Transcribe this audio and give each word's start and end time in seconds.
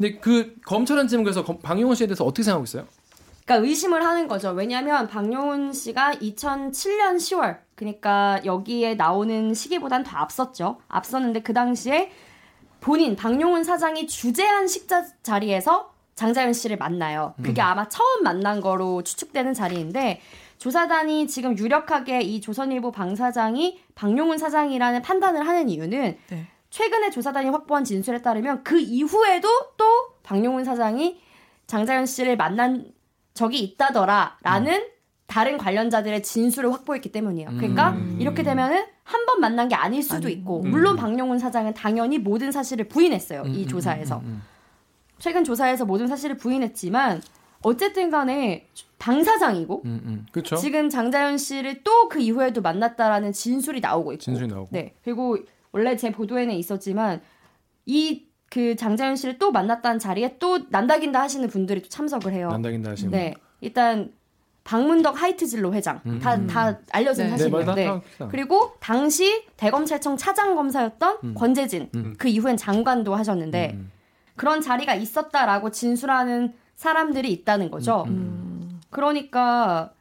근데 0.00 0.16
그 0.18 0.54
검찰은 0.64 1.08
지금 1.08 1.24
그래서 1.24 1.44
방용원 1.44 1.94
씨에 1.94 2.06
대해서 2.06 2.24
어떻게 2.24 2.42
생각하고 2.42 2.64
있어요? 2.64 2.86
그러니까 3.44 3.68
의심을 3.68 4.02
하는 4.02 4.28
거죠. 4.28 4.50
왜냐하면 4.50 5.06
박용훈 5.08 5.74
씨가 5.74 6.14
2007년 6.14 7.16
10월 7.16 7.58
그러니까 7.74 8.40
여기에 8.46 8.94
나오는 8.94 9.52
시기보단 9.52 10.02
더 10.02 10.16
앞섰죠. 10.16 10.78
앞섰는데 10.88 11.42
그 11.42 11.52
당시에 11.52 12.10
본인 12.80 13.14
박용훈 13.14 13.62
사장이 13.62 14.06
주재한 14.06 14.68
식자 14.68 15.04
자리에서 15.22 15.92
장자연 16.14 16.54
씨를 16.54 16.78
만나요. 16.78 17.34
그게 17.42 17.60
음. 17.60 17.66
아마 17.66 17.86
처음 17.90 18.22
만난 18.22 18.62
거로 18.62 19.02
추측되는 19.02 19.52
자리인데 19.52 20.22
조사단이 20.56 21.26
지금 21.26 21.58
유력하게 21.58 22.22
이 22.22 22.40
조선일보 22.40 22.90
방 22.90 23.16
사장이 23.16 23.80
박용훈 23.94 24.38
사장이라는 24.38 25.02
판단을 25.02 25.46
하는 25.46 25.68
이유는 25.68 26.16
네. 26.28 26.46
최근에 26.70 27.10
조사단이 27.10 27.50
확보한 27.50 27.84
진술에 27.84 28.22
따르면 28.22 28.62
그 28.64 28.78
이후에도 28.78 29.48
또 29.76 29.84
박용훈 30.22 30.64
사장이 30.64 31.20
장자연 31.66 32.06
씨를 32.06 32.36
만난 32.36 32.92
적이 33.34 33.60
있다더라라는 33.60 34.72
음. 34.72 34.88
다른 35.26 35.58
관련자들의 35.58 36.22
진술을 36.24 36.72
확보했기 36.72 37.12
때문이에요. 37.12 37.50
그러니까 37.56 37.90
음. 37.90 38.16
이렇게 38.20 38.42
되면은 38.42 38.84
한 39.04 39.26
번 39.26 39.40
만난 39.40 39.68
게 39.68 39.74
아닐 39.74 40.02
수도 40.02 40.26
아니, 40.26 40.32
있고 40.34 40.62
음. 40.62 40.70
물론 40.70 40.96
박용훈 40.96 41.38
사장은 41.38 41.74
당연히 41.74 42.18
모든 42.18 42.52
사실을 42.52 42.86
부인했어요. 42.88 43.42
이 43.46 43.48
음, 43.48 43.62
음, 43.62 43.68
조사에서 43.68 44.18
음, 44.20 44.42
최근 45.18 45.44
조사에서 45.44 45.84
모든 45.84 46.06
사실을 46.08 46.36
부인했지만 46.36 47.20
어쨌든 47.62 48.10
간에 48.10 48.66
당 48.98 49.22
사장이고 49.24 49.82
지금 50.60 50.88
장자연 50.88 51.38
씨를 51.38 51.82
또 51.82 52.08
그 52.08 52.18
이후에도 52.20 52.60
만났다라는 52.62 53.32
진술이 53.32 53.80
나오고 53.80 54.12
있고 54.14 54.20
진술이 54.22 54.48
나오고 54.48 54.68
네 54.72 54.94
그리고 55.04 55.38
원래 55.72 55.96
제 55.96 56.10
보도에는 56.10 56.54
있었지만 56.54 57.20
이 57.86 58.30
그 58.50 58.74
장자연 58.74 59.16
씨를 59.16 59.38
또 59.38 59.52
만났다는 59.52 59.98
자리에 59.98 60.36
또 60.38 60.58
난다긴다 60.68 61.20
하시는 61.20 61.48
분들이 61.48 61.80
또 61.82 61.88
참석을 61.88 62.32
해요. 62.32 62.48
난다긴다 62.50 62.90
하시는 62.90 63.10
네 63.12 63.34
일단 63.60 64.12
박문덕 64.64 65.22
하이트진로 65.22 65.72
회장 65.72 66.00
음. 66.04 66.18
다, 66.18 66.46
다 66.46 66.78
알려진 66.90 67.24
네. 67.26 67.30
사실이에요. 67.30 67.74
네, 67.74 67.86
네. 67.86 68.26
그리고 68.30 68.74
당시 68.80 69.44
대검찰청 69.56 70.16
차장 70.16 70.56
검사였던 70.56 71.18
음. 71.24 71.34
권재진 71.34 71.90
음. 71.94 72.14
그 72.18 72.28
이후엔 72.28 72.56
장관도 72.56 73.14
하셨는데 73.14 73.70
음. 73.74 73.90
그런 74.34 74.60
자리가 74.60 74.94
있었다라고 74.96 75.70
진술하는 75.70 76.52
사람들이 76.74 77.30
있다는 77.32 77.70
거죠. 77.70 78.04
음. 78.08 78.10
음. 78.10 78.80
그러니까 78.90 79.92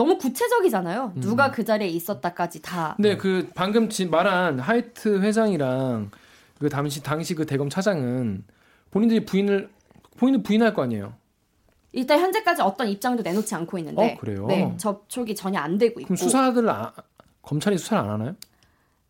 너무 0.00 0.16
구체적이잖아요. 0.16 1.12
누가 1.16 1.50
그 1.50 1.62
자리에 1.62 1.86
있었다까지 1.88 2.62
다. 2.62 2.96
네, 2.98 3.18
그 3.18 3.50
방금 3.54 3.90
말한 4.10 4.58
하이트 4.58 5.20
회장이랑 5.20 6.10
그 6.58 6.70
당시 6.70 7.02
당시 7.02 7.34
그 7.34 7.44
대검 7.44 7.68
차장은 7.68 8.44
본인들이 8.92 9.26
부인을 9.26 9.68
본인을 10.16 10.42
부인할 10.42 10.72
거 10.72 10.84
아니에요. 10.84 11.12
일단 11.92 12.18
현재까지 12.18 12.62
어떤 12.62 12.88
입장도 12.88 13.22
내놓지 13.22 13.54
않고 13.54 13.76
있는데 13.76 14.14
어, 14.14 14.18
그래요? 14.18 14.46
네, 14.46 14.74
접촉이 14.78 15.34
전혀 15.34 15.58
안 15.58 15.76
되고 15.76 16.00
있고. 16.00 16.06
그럼 16.06 16.16
수사들 16.16 16.66
아, 16.70 16.94
검찰이 17.42 17.76
수사를 17.76 18.02
안 18.02 18.08
하나요? 18.08 18.36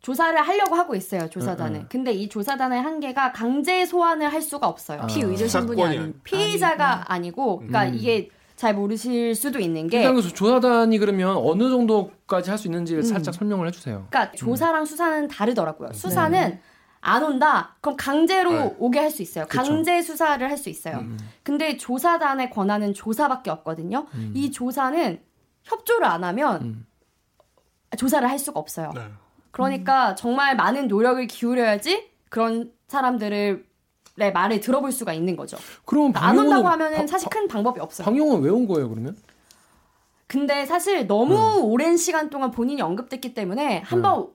조사를 0.01 0.41
하려고 0.41 0.75
하고 0.75 0.93
있어요 0.95 1.29
조사단은. 1.29 1.75
응, 1.75 1.81
응. 1.83 1.87
근데 1.89 2.11
이 2.11 2.27
조사단의 2.27 2.81
한계가 2.81 3.31
강제 3.31 3.85
소환을 3.85 4.33
할 4.33 4.41
수가 4.41 4.67
없어요. 4.67 5.03
아. 5.03 5.07
피의자 5.07 5.47
신분이 5.47 5.81
아닌 5.81 6.19
피의자가 6.25 7.05
아니 7.13 7.31
고, 7.31 7.59
그러니까 7.59 7.85
음. 7.85 7.95
이게 7.95 8.29
잘 8.61 8.75
모르실 8.75 9.33
수도 9.33 9.57
있는 9.57 9.87
게 9.87 10.03
일단 10.03 10.21
조사단이 10.21 10.99
그러면 10.99 11.35
어느 11.35 11.67
정도까지 11.67 12.51
할 12.51 12.59
수 12.59 12.67
있는지 12.67 12.95
음. 12.95 13.01
살짝 13.01 13.33
설명을 13.33 13.65
해주세요. 13.67 14.05
그러니까 14.11 14.31
조사랑 14.33 14.83
음. 14.83 14.85
수사는 14.85 15.27
다르더라고요. 15.27 15.93
수사는 15.93 16.39
네. 16.39 16.61
안 16.99 17.23
온다? 17.23 17.75
그럼 17.81 17.97
강제로 17.97 18.51
네. 18.51 18.75
오게 18.77 18.99
할 18.99 19.09
수 19.09 19.23
있어요. 19.23 19.47
그쵸. 19.47 19.63
강제 19.63 19.99
수사를 20.03 20.47
할 20.47 20.55
수 20.59 20.69
있어요. 20.69 20.97
음. 20.97 21.17
근데 21.41 21.75
조사단의 21.75 22.51
권한은 22.51 22.93
조사밖에 22.93 23.49
없거든요. 23.49 24.05
음. 24.13 24.31
이 24.35 24.51
조사는 24.51 25.19
협조를 25.63 26.05
안 26.05 26.23
하면 26.23 26.61
음. 26.61 26.85
조사를 27.97 28.29
할 28.29 28.37
수가 28.37 28.59
없어요. 28.59 28.91
네. 28.93 29.01
그러니까 29.49 30.13
정말 30.13 30.55
많은 30.55 30.87
노력을 30.87 31.25
기울여야지 31.25 32.11
그런 32.29 32.71
사람들을 32.89 33.65
내 34.15 34.31
말을 34.31 34.59
들어볼 34.59 34.91
수가 34.91 35.13
있는 35.13 35.35
거죠. 35.35 35.57
그럼 35.85 36.11
그러니까 36.11 36.25
안 36.27 36.37
온다고 36.39 36.67
하면은 36.67 37.07
사실 37.07 37.29
큰 37.29 37.47
방법이 37.47 37.79
없어요. 37.79 38.05
방용은 38.05 38.41
왜 38.41 38.49
온 38.49 38.67
거예요, 38.67 38.89
그러면? 38.89 39.15
근데 40.27 40.65
사실 40.65 41.07
너무 41.07 41.35
음. 41.35 41.63
오랜 41.65 41.97
시간 41.97 42.29
동안 42.29 42.51
본인이 42.51 42.81
언급됐기 42.81 43.33
때문에 43.33 43.81
한번 43.85 44.19
음. 44.21 44.27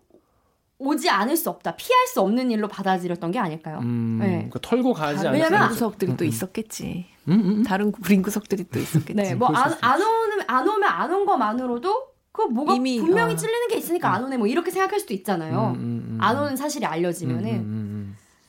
오지 0.78 1.09
않을 1.09 1.37
수 1.38 1.48
없다, 1.48 1.75
피할 1.76 2.06
수 2.06 2.20
없는 2.20 2.50
일로 2.50 2.69
받아들였던 2.69 3.31
게 3.31 3.38
아닐까요? 3.38 3.78
음, 3.78 4.19
네. 4.20 4.28
그러니까 4.28 4.59
털고 4.60 4.92
가지 4.92 5.26
않을 5.26 5.41
왜냐면 5.41 5.69
구석들이 5.69 6.12
음, 6.12 6.16
또 6.19 6.25
음. 6.25 6.28
있었겠지. 6.28 7.06
음, 7.28 7.32
음, 7.32 7.41
음, 7.47 7.62
다른 7.62 7.91
구린 7.93 8.20
구석들이 8.20 8.64
또 8.70 8.78
있었겠지. 8.78 9.14
네, 9.14 9.34
뭐안 9.34 9.75
안 9.81 10.00
오면 10.03 10.41
안 10.47 10.69
오면 10.69 10.84
안 10.84 11.10
온 11.12 11.25
것만으로도 11.25 12.06
그 12.31 12.43
뭐가 12.43 12.75
이미, 12.75 13.00
분명히 13.00 13.32
어. 13.32 13.37
찔리는 13.37 13.69
게 13.69 13.76
있으니까 13.78 14.12
안 14.12 14.22
오네 14.25 14.37
뭐 14.37 14.47
이렇게 14.47 14.70
생각할 14.70 15.00
수도 15.00 15.14
있잖아요. 15.14 15.75
안 16.19 16.38
오는 16.38 16.54
사실이 16.56 16.84
알려지면은 16.84 17.75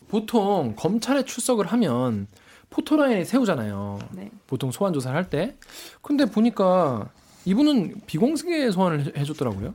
보통 0.08 0.74
검찰에 0.76 1.24
출석을 1.24 1.68
하면 1.68 2.28
포토라인에 2.70 3.24
세우잖아요. 3.24 4.00
네. 4.12 4.30
보통 4.46 4.72
소환 4.72 4.94
조사를 4.94 5.16
할 5.16 5.30
때. 5.30 5.56
근데 6.02 6.26
보니까 6.26 7.10
이분은 7.46 8.02
비공개 8.08 8.72
소환을 8.72 9.14
해줬더라고요. 9.18 9.74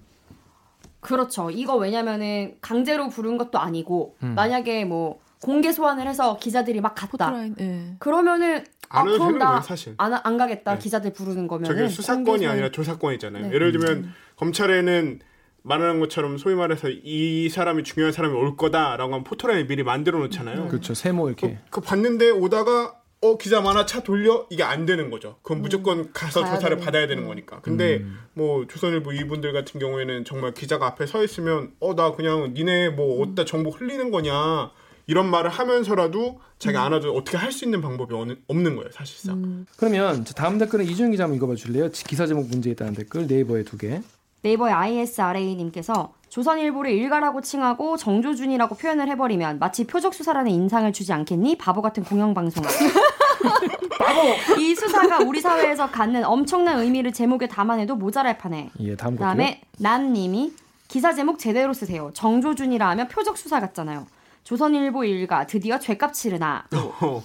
그렇죠. 1.01 1.51
이거 1.51 1.77
왜냐면은 1.77 2.57
강제로 2.61 3.09
부른 3.09 3.39
것도 3.39 3.59
아니고 3.59 4.17
음. 4.23 4.35
만약에 4.35 4.85
뭐 4.85 5.21
공개 5.41 5.73
소환을 5.73 6.07
해서 6.07 6.39
기자들이 6.39 6.81
막 6.81 6.95
갔다. 6.95 7.31
포트라인, 7.31 7.55
네. 7.57 7.97
그러면은 7.99 8.65
아 8.89 9.03
그럼 9.03 9.39
나 9.39 9.61
사실. 9.61 9.95
안, 9.99 10.15
안 10.15 10.37
가겠다. 10.37 10.75
네. 10.75 10.79
기자들 10.79 11.13
부르는 11.13 11.49
거면 11.49 11.65
저게 11.65 11.89
수사권이 11.89 12.47
아니라 12.47 12.71
조사권이잖아요. 12.71 13.49
네. 13.49 13.55
예를 13.55 13.73
들면 13.73 13.91
음. 13.91 14.15
검찰에는 14.37 15.21
말하는 15.63 16.01
것처럼 16.01 16.39
소위 16.39 16.55
말해서 16.55 16.89
이 16.91 17.49
사람이 17.49 17.85
중요한 17.85 18.13
사람이 18.13 18.35
올 18.35 18.57
거다라고 18.57 19.13
하면 19.13 19.25
포토라인을 19.25 19.67
미리 19.67 19.83
만들어 19.83 20.19
놓잖아요. 20.21 20.69
그렇죠. 20.69 20.95
세모 20.95 21.29
이렇게. 21.29 21.59
그, 21.71 21.81
그 21.81 21.81
봤는데 21.81 22.31
오다가 22.31 22.95
어 23.25 23.37
기자 23.39 23.61
많아 23.61 23.87
차 23.87 24.03
돌려 24.03 24.47
이게 24.51 24.65
안 24.65 24.85
되는 24.85 25.09
거죠. 25.09 25.37
그건 25.43 25.59
음. 25.59 25.63
무조건 25.63 26.13
가서 26.13 26.41
조사를 26.41 26.61
되는. 26.77 26.79
받아야 26.85 27.07
되는 27.07 27.23
음. 27.23 27.29
거니까. 27.29 27.61
근데 27.61 27.99
음. 27.99 28.19
뭐 28.35 28.67
조선일보 28.67 29.13
이분들 29.13 29.53
같은 29.53 29.79
경우에는 29.79 30.25
정말 30.25 30.53
기자가 30.55 30.87
앞에 30.89 31.07
서 31.07 31.23
있으면 31.23 31.71
어 31.79 31.95
나 31.95 32.11
그냥 32.13 32.53
니네 32.55 32.91
뭐 32.91 33.23
어디다 33.23 33.45
정보 33.45 33.71
흘리는 33.71 34.11
거냐 34.11 34.73
이런 35.07 35.31
말을 35.31 35.51
하면서라도 35.51 36.41
자기 36.59 36.77
음. 36.79 36.83
안 36.83 36.93
와도 36.93 37.15
어떻게 37.15 37.37
할 37.37 37.53
수 37.53 37.65
있는 37.65 37.81
방법이 37.81 38.13
어느, 38.15 38.35
없는 38.49 38.75
거예요 38.75 38.91
사실상. 38.91 39.37
음. 39.45 39.67
그러면 39.77 40.25
다음 40.35 40.59
댓글은 40.59 40.85
이준 40.87 41.13
기자 41.13 41.23
한번 41.23 41.37
읽어봐 41.37 41.55
줄래요? 41.55 41.91
기사 41.93 42.27
제목 42.27 42.49
문제 42.49 42.71
있다는 42.71 42.95
댓글 42.95 43.29
네이버에 43.29 43.63
두 43.63 43.79
개. 43.79 44.01
네이버의 44.43 44.75
ISRA님께서 44.75 46.13
조선일보를 46.29 46.91
일가라고 46.91 47.41
칭하고 47.43 47.97
정조준이라고 47.97 48.75
표현을 48.75 49.09
해버리면 49.09 49.59
마치 49.59 49.87
표적 49.87 50.15
수사라는 50.15 50.51
인상을 50.51 50.93
주지 50.93 51.13
않겠니? 51.13 51.57
바보 51.59 51.83
같은 51.83 52.03
공영방송. 52.05 52.65
바보. 53.99 54.61
이 54.61 54.75
수사가 54.75 55.19
우리 55.19 55.41
사회에서 55.41 55.91
갖는 55.91 56.25
엄청난 56.25 56.81
의미를 56.81 57.13
제목에 57.13 57.47
담아내도 57.47 57.97
모자랄 57.97 58.39
판에. 58.39 58.71
예, 58.81 58.97
다음 58.97 59.15
그다음에 59.15 59.61
남님이 59.79 60.53
기사 60.89 61.15
제목 61.15 61.39
제대로 61.39 61.73
쓰세요. 61.73 62.11
정조준이라 62.15 62.89
하면 62.91 63.09
표적 63.09 63.37
수사 63.39 63.61
같잖아요. 63.61 64.07
조선일보 64.45 65.05
일가 65.05 65.47
드디어 65.47 65.79
죄값 65.79 66.15
치르나. 66.15 66.65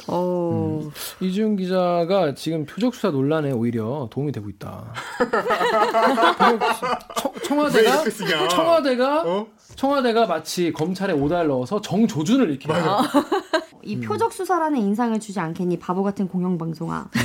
어. 0.07 0.79
음. 0.83 0.91
이준 1.19 1.55
기자가 1.55 2.35
지금 2.35 2.65
표적 2.65 2.93
수사 2.93 3.09
논란에 3.09 3.51
오히려 3.51 4.07
도움이 4.11 4.31
되고 4.31 4.49
있다. 4.49 4.93
청, 7.43 7.59
와대가 7.59 8.03
청와대가 8.49 9.23
어? 9.23 9.47
청와대가 9.75 10.27
마치 10.27 10.71
검찰에 10.71 11.13
오다를 11.13 11.47
넣어서 11.47 11.81
정조준을 11.81 12.51
이렇게 12.51 12.71
아. 12.71 13.01
이 13.83 13.95
음. 13.95 14.01
표적 14.01 14.33
수사라는 14.33 14.79
인상을 14.79 15.19
주지 15.19 15.39
않겠니 15.39 15.79
바보 15.79 16.03
같은 16.03 16.27
공영 16.27 16.57
방송아. 16.57 17.09
음. 17.15 17.21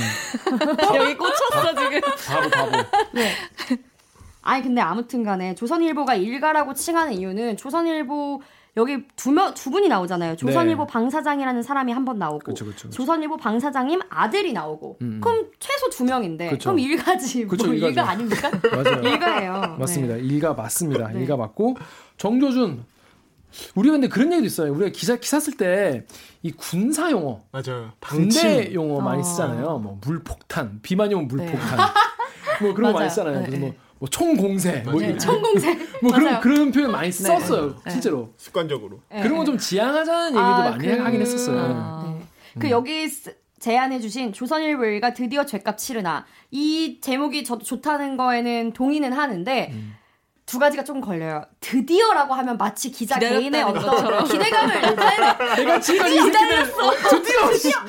여기 0.95 1.15
꽂혔어 1.15 1.75
지금. 1.75 2.01
바보 2.25 2.49
바보. 2.49 2.71
네. 3.13 3.31
아니 4.41 4.63
근데 4.63 4.81
아무튼간에 4.81 5.55
조선일보가 5.55 6.15
일가라고 6.15 6.73
칭하는 6.73 7.13
이유는 7.13 7.57
조선일보 7.57 8.41
여기 8.75 9.05
두 9.15 9.31
명, 9.31 9.53
두 9.53 9.69
분이 9.69 9.87
나오잖아요. 9.87 10.35
조선일보 10.35 10.83
네. 10.85 10.91
방사장이라는 10.91 11.61
사람이 11.61 11.91
한 11.91 12.05
번 12.05 12.17
나오고, 12.17 12.39
그쵸, 12.39 12.65
그쵸, 12.65 12.87
그쵸. 12.87 12.89
조선일보 12.89 13.37
방사장님 13.37 13.99
아들이 14.09 14.51
나오고, 14.51 14.97
음. 15.01 15.05
음. 15.05 15.21
그럼 15.21 15.45
최소 15.59 15.89
두 15.91 16.03
명인데, 16.05 16.57
그럼 16.57 16.79
일가지, 16.79 17.45
뭐 17.45 17.55
일가 17.73 18.09
아닙니까? 18.09 18.49
맞아요. 18.73 19.01
일가예요. 19.03 19.75
맞습니다. 19.79 20.15
네. 20.15 20.21
일가 20.21 20.53
맞습니다. 20.53 21.07
네. 21.09 21.21
일가 21.21 21.37
맞고, 21.37 21.75
정조준, 22.17 22.83
우리가 23.75 23.91
근데 23.93 24.07
그런 24.07 24.31
얘기도 24.31 24.47
있어요. 24.47 24.71
우리가 24.73 24.89
기사 24.89 25.15
기사 25.17 25.39
쓸 25.39 25.55
때 25.57 26.05
이 26.45 26.51
군사 26.51 27.09
용어, 27.11 27.41
맞아요. 27.51 27.91
방대 28.01 28.73
용어 28.73 28.99
많이 28.99 29.21
어. 29.21 29.23
쓰잖아요. 29.23 29.77
뭐 29.77 29.97
물폭탄, 30.03 30.79
비만이 30.81 31.13
오면 31.13 31.27
물폭탄, 31.29 31.77
네. 31.77 32.65
뭐 32.65 32.73
그런 32.73 32.91
거 32.91 32.97
많이 32.99 33.09
쓰잖아요. 33.11 33.39
그래서 33.45 33.57
뭐 33.59 33.69
네. 33.69 33.77
뭐 34.03 34.09
총공세, 34.09 34.83
뭐 34.85 34.99
네, 34.99 35.17
총공세, 35.17 35.77
뭐 36.03 36.11
그런 36.11 36.41
그런 36.41 36.71
표현 36.73 36.91
많이 36.91 37.09
네. 37.09 37.23
썼어요, 37.23 37.79
네. 37.85 37.91
실제로 37.91 38.33
습관적으로. 38.35 38.99
그런 39.07 39.37
거좀 39.37 39.57
지양하자는 39.57 40.31
얘기도 40.31 40.41
아, 40.41 40.69
많이 40.71 40.85
그... 40.85 40.91
하긴 40.91 41.21
했었어요. 41.21 41.57
아. 41.57 42.19
그 42.59 42.69
여기 42.69 43.09
제안해주신 43.59 44.33
조선일보가 44.33 45.13
드디어 45.13 45.45
죄값 45.45 45.77
치르나 45.77 46.25
이 46.51 46.99
제목이 46.99 47.45
저도 47.45 47.63
좋다는 47.63 48.17
거에는 48.17 48.73
동의는 48.73 49.13
하는데 49.13 49.69
음. 49.71 49.95
두 50.45 50.59
가지가 50.59 50.83
조금 50.83 50.99
걸려요. 50.99 51.43
드디어라고 51.61 52.33
하면 52.33 52.57
마치 52.57 52.91
기자 52.91 53.17
개인의 53.17 53.63
어떤 53.63 53.81
것처럼. 53.85 54.23
기대감을 54.27 54.81
나타내는. 54.81 55.55
내가 55.55 55.79
지금까지 55.79 56.21
기다렸어. 56.21 56.91
드디어. 57.09 57.41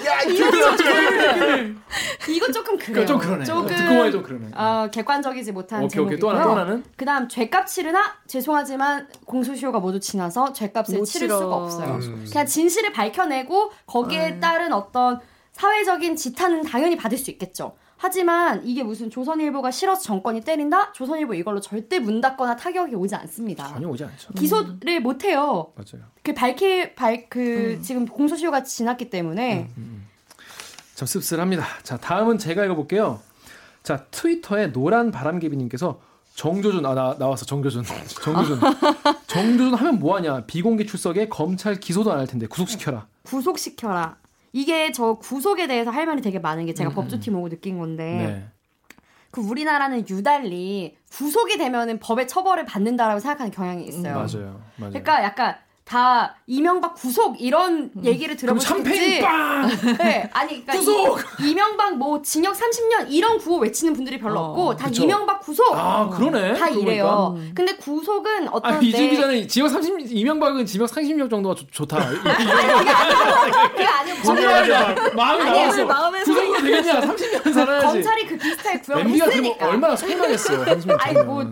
야, 0.07 0.21
이거 0.23 0.51
조금 0.51 1.83
이거 2.29 2.53
조금 2.53 2.79
그래요. 2.79 3.07
좀 3.07 3.19
그러네. 3.19 3.45
조금 3.45 3.67
듣고 3.67 4.11
좀 4.11 4.23
그러네. 4.23 4.51
어, 4.55 4.89
객관적이지 4.93 5.53
못한 5.53 5.81
오케이, 5.83 5.89
제목이고요. 5.91 6.15
오케이. 6.17 6.21
또 6.21 6.31
하나, 6.31 6.43
또 6.45 6.51
하나는? 6.53 6.85
그다음 6.97 7.29
죄값 7.29 7.67
치르나 7.67 8.15
죄송하지만 8.29 9.09
공소시효가 9.27 9.81
모두 9.81 9.99
지나서 9.99 10.53
죄값을 10.53 11.05
치를 11.05 11.29
치러. 11.29 11.39
수가 11.39 11.57
없어요. 11.57 11.95
음. 11.97 12.25
그냥 12.31 12.47
진실을 12.47 12.93
밝혀내고 12.93 13.73
거기에 13.87 14.31
음. 14.35 14.41
따른 14.41 14.73
어떤 14.73 15.21
사회적인 15.53 16.17
지탄은 16.17 16.63
당연히 16.63 16.97
받을 16.97 17.19
수 17.19 17.31
있겠죠. 17.33 17.77
하지만 18.05 18.61
이게 18.67 18.83
무슨 18.83 19.09
조선일보가 19.09 19.71
싫어서 19.71 20.03
정권이 20.03 20.43
때린다? 20.43 20.93
조선일보 20.93 21.33
이걸로 21.33 21.59
절대 21.59 21.99
문 21.99 22.21
닫거나 22.21 22.55
타격이 22.55 22.95
오지 22.95 23.15
않습니다. 23.15 23.67
전혀 23.69 23.89
오지 23.89 24.05
않죠. 24.05 24.35
기소를 24.35 24.77
음. 24.87 25.03
못 25.03 25.25
해요. 25.25 25.73
맞아요. 25.75 26.05
그 26.23 26.35
밝힐 26.35 26.95
밝그 26.95 27.77
음. 27.79 27.83
지금 27.83 28.05
공소시효가 28.07 28.63
지났기 28.63 29.09
때문에 29.09 29.61
음, 29.61 29.75
음, 29.79 29.83
음. 29.83 30.07
참 30.95 31.07
씁쓸합니다. 31.07 31.65
자, 31.83 31.97
다음은 31.97 32.37
제가 32.37 32.63
읽어 32.67 32.75
볼게요. 32.75 33.21
자, 33.83 34.05
트위터에 34.11 34.71
노란 34.73 35.11
바람개비 35.11 35.57
님께서 35.57 35.99
정조준 36.35 36.85
아 36.85 36.93
나, 36.95 37.17
나왔어 37.19 37.47
정조준 37.47 37.85
정조준 38.23 38.61
정조준 39.29 39.75
하면 39.77 39.99
뭐하냐 39.99 40.45
비공개 40.45 40.85
출석에 40.85 41.29
검찰 41.31 41.77
기소도 41.81 42.13
안 42.13 42.19
할 42.19 42.27
텐데 42.27 42.47
구속시켜라 42.49 43.07
구속시켜라 43.23 44.17
이게 44.55 44.93
저 44.93 45.15
구속에 45.15 45.67
대해서 45.67 45.91
할 45.91 46.07
말이 46.07 46.23
되게 46.23 46.39
많은 46.39 46.65
게 46.65 46.75
제가 46.75 46.91
음. 46.91 46.95
법조팀 46.95 47.35
오고 47.35 47.49
느낀 47.49 47.77
건데 47.77 48.05
네. 48.05 48.49
그 49.33 49.41
우리나라는 49.41 50.09
유달리 50.09 50.97
구속이 51.11 51.59
되면은 51.59 51.99
법의 51.99 52.29
처벌을 52.29 52.65
받는다라고 52.65 53.19
생각하는 53.19 53.51
경향이 53.51 53.85
있어요. 53.85 54.13
음, 54.13 54.15
맞아요. 54.15 54.63
맞아요. 54.77 54.91
그러니까 54.93 55.25
약간 55.25 55.57
다 55.85 56.35
이명박 56.47 56.95
구속 56.95 57.39
이런 57.43 57.91
음. 57.95 58.05
얘기를 58.05 58.35
들어보셨지. 58.37 59.21
빵! 59.21 59.69
네, 59.99 60.31
아니 60.33 60.65
그러니까 60.65 60.73
구속! 60.73 61.21
이, 61.41 61.51
이명박 61.51 61.99
뭐 61.99 62.23
징역 62.23 62.55
30년 62.55 63.07
이런 63.11 63.37
구호 63.37 63.59
외치는 63.59 63.93
분들이 63.93 64.19
별로 64.19 64.41
어, 64.41 64.45
없고 64.51 64.77
다 64.77 64.87
그쵸. 64.87 65.03
이명박 65.03 65.41
구속. 65.41 65.75
아 65.75 66.09
그러네. 66.09 66.55
다 66.55 66.71
이래요. 66.71 67.35
음. 67.37 67.53
근데 67.55 67.77
구속은 67.77 68.49
어떤 68.49 68.75
아, 68.75 68.79
이준 68.81 69.11
기자는 69.11 69.47
징역 69.47 69.69
30 69.69 70.11
이명박은 70.11 70.65
징역 70.65 70.89
30년 70.89 71.29
정도가 71.29 71.55
좋, 71.55 71.71
좋다. 71.71 71.99
그게 72.09 73.85
아니고 73.85 74.33
마음이 75.15 75.45
나왔어. 75.45 75.85
마음에 75.85 76.23
구속으로 76.23 76.63
되겠냐? 76.63 77.01
30년 77.03 77.53
살아야지. 77.53 77.87
검찰이 77.87 78.27
그 78.27 78.39
비슷하게 78.39 78.79
구형을 78.81 79.11
했으니까. 79.11 79.69
얼마나 79.69 79.95
속상했어. 79.97 80.55
아니 80.99 81.23
뭐 81.23 81.45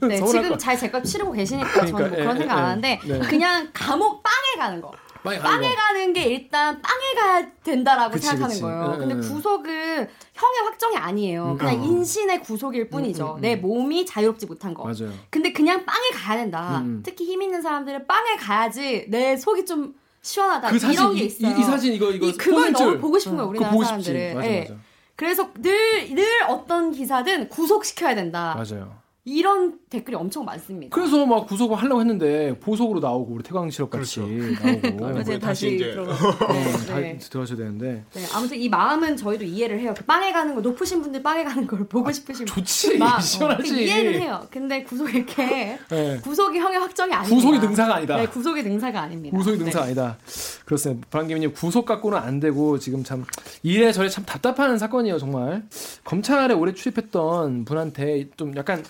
네, 0.00 0.24
지금 0.24 0.56
잘 0.58 0.78
제껏 0.78 1.02
치르고 1.02 1.32
계시니까 1.32 1.68
그러니까, 1.70 1.98
저는 1.98 2.10
뭐 2.10 2.18
그런 2.18 2.36
예, 2.36 2.38
생각 2.38 2.56
안 2.56 2.58
예, 2.58 2.62
하는데 2.68 3.00
네. 3.04 3.18
그냥 3.20 3.63
감옥 3.72 4.22
빵에 4.22 4.58
가는 4.58 4.80
거. 4.80 4.92
빵에, 5.22 5.38
빵에 5.38 5.74
가는 5.74 6.12
게 6.12 6.24
일단 6.24 6.82
빵에 6.82 7.14
가야 7.18 7.50
된다라고 7.62 8.12
그치, 8.12 8.26
생각하는 8.26 8.50
그치. 8.50 8.60
거예요. 8.62 8.90
응, 8.92 8.98
근데 9.08 9.14
구속은 9.26 10.08
형의 10.34 10.60
확정이 10.64 10.96
아니에요. 10.98 11.52
음, 11.52 11.56
그냥 11.56 11.80
어. 11.80 11.84
인신의 11.84 12.42
구속일 12.42 12.90
뿐이죠. 12.90 13.24
음, 13.24 13.30
음, 13.30 13.36
음, 13.36 13.40
내 13.40 13.56
몸이 13.56 14.04
자유롭지 14.04 14.44
못한 14.44 14.74
거. 14.74 14.82
맞아요. 14.84 15.10
근데 15.30 15.52
그냥 15.54 15.86
빵에 15.86 16.10
가야 16.14 16.36
된다. 16.38 16.80
음. 16.84 17.02
특히 17.02 17.24
힘 17.24 17.40
있는 17.40 17.62
사람들은 17.62 18.06
빵에 18.06 18.36
가야지 18.36 19.06
내 19.08 19.34
속이 19.38 19.64
좀 19.64 19.94
시원하다. 20.20 20.68
그 20.70 20.78
사진, 20.78 21.00
이런 21.00 21.14
게 21.14 21.22
있어요. 21.24 21.56
이, 21.56 21.60
이 21.60 21.62
사진 21.64 21.92
이거 21.94 22.10
이거 22.10 22.26
이, 22.26 22.32
그걸 22.36 22.72
너무 22.72 22.98
보고 22.98 23.18
싶은 23.18 23.36
거예요. 23.36 23.48
우리나라 23.48 23.82
사람들은. 23.82 24.34
맞아, 24.34 24.46
네. 24.48 24.60
맞아. 24.68 24.74
그래서 25.16 25.50
늘 25.58 26.14
늘 26.14 26.26
어떤 26.48 26.90
기사든 26.92 27.48
구속시켜야 27.48 28.14
된다. 28.14 28.54
맞아요. 28.58 28.94
이런 29.24 29.78
댓글이 29.94 30.16
엄청 30.16 30.44
많습니다. 30.44 30.94
그래서 30.94 31.24
막 31.24 31.46
구속을 31.46 31.76
하려고 31.76 32.00
했는데 32.00 32.58
보석으로 32.58 33.00
나오고 33.00 33.34
우리 33.34 33.42
태광 33.42 33.70
실업 33.70 33.90
같이 33.90 34.20
그렇죠. 34.20 35.00
나오고 35.00 35.20
이제 35.22 35.38
다시 35.38 35.74
이제 35.76 35.94
네, 36.88 37.00
네. 37.00 37.18
들어가셔야 37.18 37.56
되는데 37.58 38.04
네, 38.12 38.22
아무튼 38.34 38.58
이 38.58 38.68
마음은 38.68 39.16
저희도 39.16 39.44
이해를 39.44 39.78
해요. 39.78 39.94
그 39.96 40.04
빵에 40.04 40.32
가는 40.32 40.54
거 40.54 40.60
높으신 40.60 41.00
분들 41.02 41.22
빵에 41.22 41.44
가는 41.44 41.66
걸 41.66 41.86
보고 41.86 42.08
아, 42.08 42.12
싶으신 42.12 42.46
좋지 42.46 42.98
마음, 42.98 43.20
시원하지 43.20 43.72
어, 43.72 43.76
이해를 43.76 44.20
해요. 44.20 44.46
근데 44.50 44.82
구속 44.82 45.14
이렇게 45.14 45.78
네. 45.88 46.18
구속이 46.22 46.58
형의 46.58 46.78
확정이 46.78 47.12
아니다. 47.12 47.34
구속이 47.34 47.58
능사가 47.58 47.94
아니다. 47.96 48.16
네, 48.16 48.26
구속이 48.26 48.62
능사가 48.62 49.00
아닙니다. 49.02 49.36
구속이 49.36 49.58
능사 49.58 49.80
네. 49.80 49.84
아니다. 49.86 50.18
그렇습니다. 50.64 51.06
브랑기님 51.10 51.52
구속 51.52 51.84
갖고는 51.86 52.18
안 52.18 52.40
되고 52.40 52.78
지금 52.78 53.04
참 53.04 53.24
이래 53.62 53.92
저래 53.92 54.08
참 54.08 54.24
답답한 54.24 54.78
사건이에요 54.78 55.18
정말. 55.18 55.62
검찰에 56.04 56.54
오래 56.54 56.72
출입했던 56.74 57.64
분한테 57.64 58.30
좀 58.36 58.56
약간 58.56 58.82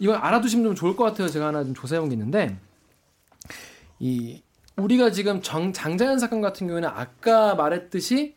이거 0.00 0.14
알아두시면 0.14 0.64
좀 0.64 0.74
좋을 0.74 0.96
것 0.96 1.04
같아요. 1.04 1.28
제가 1.28 1.48
하나 1.48 1.62
좀 1.62 1.74
조사해 1.74 2.00
본게 2.00 2.14
있는데 2.14 2.58
이 4.00 4.42
우리가 4.76 5.12
지금 5.12 5.42
정, 5.42 5.72
장자연 5.72 6.18
사건 6.18 6.40
같은 6.40 6.66
경우에는 6.66 6.88
아까 6.88 7.54
말했듯이 7.54 8.34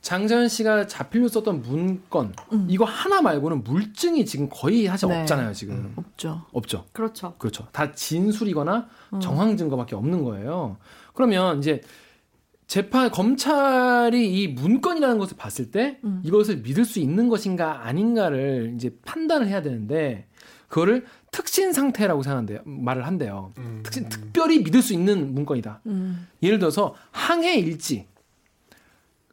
장자연 0.00 0.48
씨가 0.48 0.86
잡히려 0.86 1.28
썼던 1.28 1.62
문건 1.62 2.34
음. 2.52 2.66
이거 2.68 2.84
하나 2.84 3.22
말고는 3.22 3.64
물증이 3.64 4.26
지금 4.26 4.48
거의 4.50 4.84
사실 4.84 5.08
네. 5.08 5.22
없잖아요 5.22 5.54
지금 5.54 5.76
음. 5.76 5.92
없죠 5.96 6.42
없죠 6.52 6.84
그렇죠 6.92 7.34
그렇죠 7.38 7.66
다 7.72 7.90
진술이거나 7.92 8.88
음. 9.14 9.20
정황 9.20 9.56
증거밖에 9.56 9.96
없는 9.96 10.22
거예요 10.24 10.76
그러면 11.14 11.58
이제 11.58 11.80
재판 12.66 13.10
검찰이 13.10 14.42
이 14.42 14.48
문건이라는 14.48 15.16
것을 15.16 15.38
봤을 15.38 15.70
때 15.70 15.98
음. 16.04 16.20
이것을 16.22 16.58
믿을 16.58 16.84
수 16.84 16.98
있는 16.98 17.30
것인가 17.30 17.86
아닌가를 17.86 18.72
이제 18.74 18.94
판단을 19.06 19.48
해야 19.48 19.62
되는데 19.62 20.26
그거를 20.74 21.04
특신 21.30 21.72
상태라고 21.72 22.24
생각한대요. 22.24 22.58
말을 22.64 23.06
한대요. 23.06 23.52
음. 23.58 23.80
특신 23.84 24.08
특별히 24.08 24.58
믿을 24.64 24.82
수 24.82 24.92
있는 24.92 25.32
문건이다. 25.32 25.82
음. 25.86 26.26
예를 26.42 26.58
들어서 26.58 26.96
항해 27.12 27.54
일지 27.58 28.08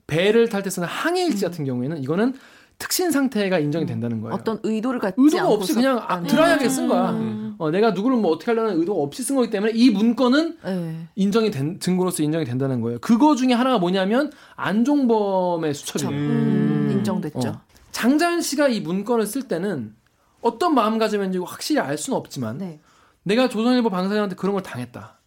배를 0.05 0.49
탈 0.49 0.61
때 0.61 0.69
쓰는 0.69 0.87
항해 0.87 1.25
일지 1.25 1.43
음. 1.43 1.49
같은 1.49 1.65
경우에는 1.65 1.97
이거는 2.03 2.35
특신 2.77 3.09
상태가 3.09 3.57
인정이 3.57 3.87
된다는 3.87 4.21
거예요. 4.21 4.35
어떤 4.35 4.59
의도를 4.61 4.99
갖지 4.99 5.15
의도가 5.17 5.47
없이 5.47 5.73
그냥 5.73 5.99
아, 6.07 6.21
드라이하게 6.21 6.69
쓴 6.69 6.87
거야. 6.87 7.09
음. 7.11 7.55
어, 7.57 7.71
내가 7.71 7.89
누구를 7.89 8.17
뭐 8.17 8.31
어떻게 8.31 8.51
하려는 8.51 8.79
의도가 8.79 9.01
없이 9.01 9.23
쓴 9.23 9.35
거기 9.35 9.49
때문에 9.49 9.71
이 9.73 9.89
문건은 9.89 10.57
네. 10.63 11.07
인정이 11.15 11.49
된 11.49 11.79
증거로서 11.79 12.21
인정이 12.21 12.45
된다는 12.45 12.81
거예요. 12.81 12.99
그거 12.99 13.35
중에 13.35 13.53
하나가 13.53 13.79
뭐냐면 13.79 14.31
안종범의 14.57 15.73
수첩이에요. 15.73 16.11
음. 16.11 16.89
인정됐죠. 16.91 17.49
어. 17.49 17.61
장자연 17.91 18.41
씨가 18.41 18.67
이 18.67 18.79
문건을 18.79 19.25
쓸 19.25 19.47
때는 19.47 19.95
어떤 20.41 20.73
마음가짐인지 20.73 21.39
확실히 21.39 21.79
알 21.79 21.97
수는 21.97 22.17
없지만 22.17 22.57
네. 22.57 22.79
내가 23.23 23.49
조선일보 23.49 23.89
방사장한테 23.89 24.35
그런 24.35 24.53
걸 24.53 24.63
당했다. 24.63 25.19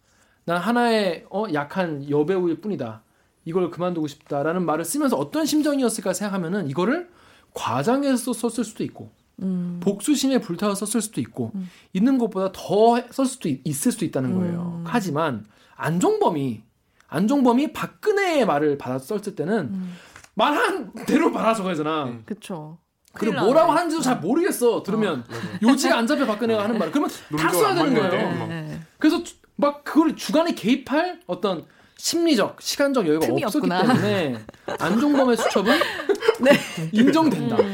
난 0.45 0.57
하나의 0.59 1.27
어, 1.31 1.47
약한 1.53 2.09
여배우일 2.09 2.61
뿐이다. 2.61 3.03
이걸 3.45 3.71
그만두고 3.71 4.07
싶다라는 4.07 4.65
말을 4.65 4.85
쓰면서 4.85 5.17
어떤 5.17 5.47
심정이었을까 5.47 6.13
생각하면은 6.13 6.69
이거를 6.69 7.11
과장해서 7.53 8.33
썼을 8.33 8.65
수도 8.65 8.83
있고 8.85 9.13
음. 9.43 9.81
복수심에 9.83 10.41
불타서 10.41 10.87
썼을 10.87 11.03
수도 11.03 11.21
있고 11.21 11.53
음. 11.55 11.69
있는 11.93 12.19
것보다 12.19 12.51
더 12.53 13.01
썼을 13.11 13.29
수도 13.29 13.49
있, 13.49 13.61
있을 13.65 13.93
수도 13.93 14.05
있다는 14.05 14.35
거예요. 14.35 14.81
음. 14.81 14.85
하지만 14.87 15.47
안종범이 15.77 16.63
안종범이 17.09 17.73
박근혜의 17.73 18.47
말을 18.47 18.79
받아 18.79 18.99
썼을 18.99 19.35
때는 19.37 19.71
음. 19.73 19.95
말한 20.35 20.93
대로 21.07 21.31
받아 21.31 21.55
적어야잖아. 21.55 22.23
그렇죠. 22.25 22.79
그리고 23.15 23.41
뭐라고 23.41 23.73
하는지도 23.73 24.03
잘 24.03 24.19
모르겠어. 24.19 24.83
들으면 24.83 25.21
어, 25.21 25.35
요지가 25.63 25.99
안 25.99 26.07
잡혀 26.07 26.27
박근혜가 26.27 26.65
하는 26.65 26.79
말. 26.79 26.91
그러면 26.91 27.11
다 27.39 27.51
써야 27.53 27.75
되는 27.75 27.95
거예요. 27.95 28.47
네. 28.49 28.81
그래서 28.99 29.23
막 29.57 29.85
그걸 29.85 30.17
주관에 30.17 30.53
개입할 30.55 31.21
어떤 31.27 31.65
심리적, 31.97 32.61
시간적 32.61 33.07
여유가 33.07 33.27
없었기 33.27 33.45
없구나. 33.45 33.83
때문에 33.87 34.37
안종범의 34.79 35.37
수첩은 35.37 35.79
네. 36.43 36.51
인정된다는 36.93 37.65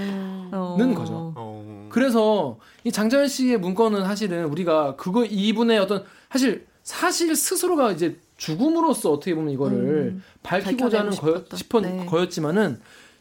음. 0.52 0.94
거죠. 0.94 1.32
어. 1.37 1.88
그래서 1.90 2.59
이 2.85 2.92
장자연 2.92 3.28
씨의 3.28 3.59
문건은 3.59 4.04
사실은 4.04 4.44
우리가 4.44 4.97
그거 4.97 5.25
이분의 5.25 5.78
어떤 5.78 6.04
사실 6.30 6.66
사실 6.82 7.35
스스로가 7.35 7.92
이제 7.92 8.18
죽음으로써 8.37 9.11
어떻게 9.12 9.35
보면 9.35 9.50
이거를 9.52 9.76
음. 9.78 10.25
밝히고자 10.42 11.00
하는 11.00 11.11
거였, 11.12 11.47
싶은 11.54 11.82
네. 11.82 12.06
거였지만은 12.06 12.80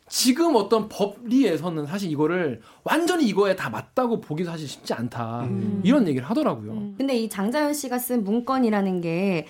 지금 0.09 0.55
어떤 0.55 0.89
법리에서는 0.89 1.85
사실 1.85 2.09
이거를 2.11 2.61
완전히 2.83 3.25
이거에 3.27 3.55
다 3.55 3.69
맞다고 3.69 4.19
보기도 4.21 4.49
사실 4.49 4.67
쉽지 4.67 4.93
않다. 4.93 5.41
음. 5.43 5.81
이런 5.83 6.07
얘기를 6.07 6.27
하더라고요. 6.29 6.71
음. 6.71 6.95
근데 6.97 7.15
이 7.15 7.29
장자연 7.29 7.73
씨가 7.73 7.99
쓴 7.99 8.23
문건이라는 8.23 9.01
게 9.01 9.45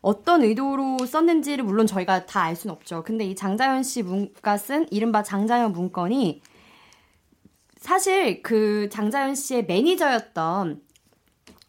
어떤 0.00 0.42
의도로 0.44 0.98
썼는지를 1.04 1.64
물론 1.64 1.86
저희가 1.86 2.26
다 2.26 2.42
알 2.44 2.54
수는 2.54 2.74
없죠. 2.74 3.02
근데 3.04 3.24
이 3.24 3.34
장자연 3.34 3.82
씨가 3.82 4.56
쓴 4.58 4.86
이른바 4.90 5.22
장자연 5.24 5.72
문건이 5.72 6.40
사실 7.78 8.42
그 8.42 8.88
장자연 8.90 9.34
씨의 9.34 9.66
매니저였던 9.66 10.80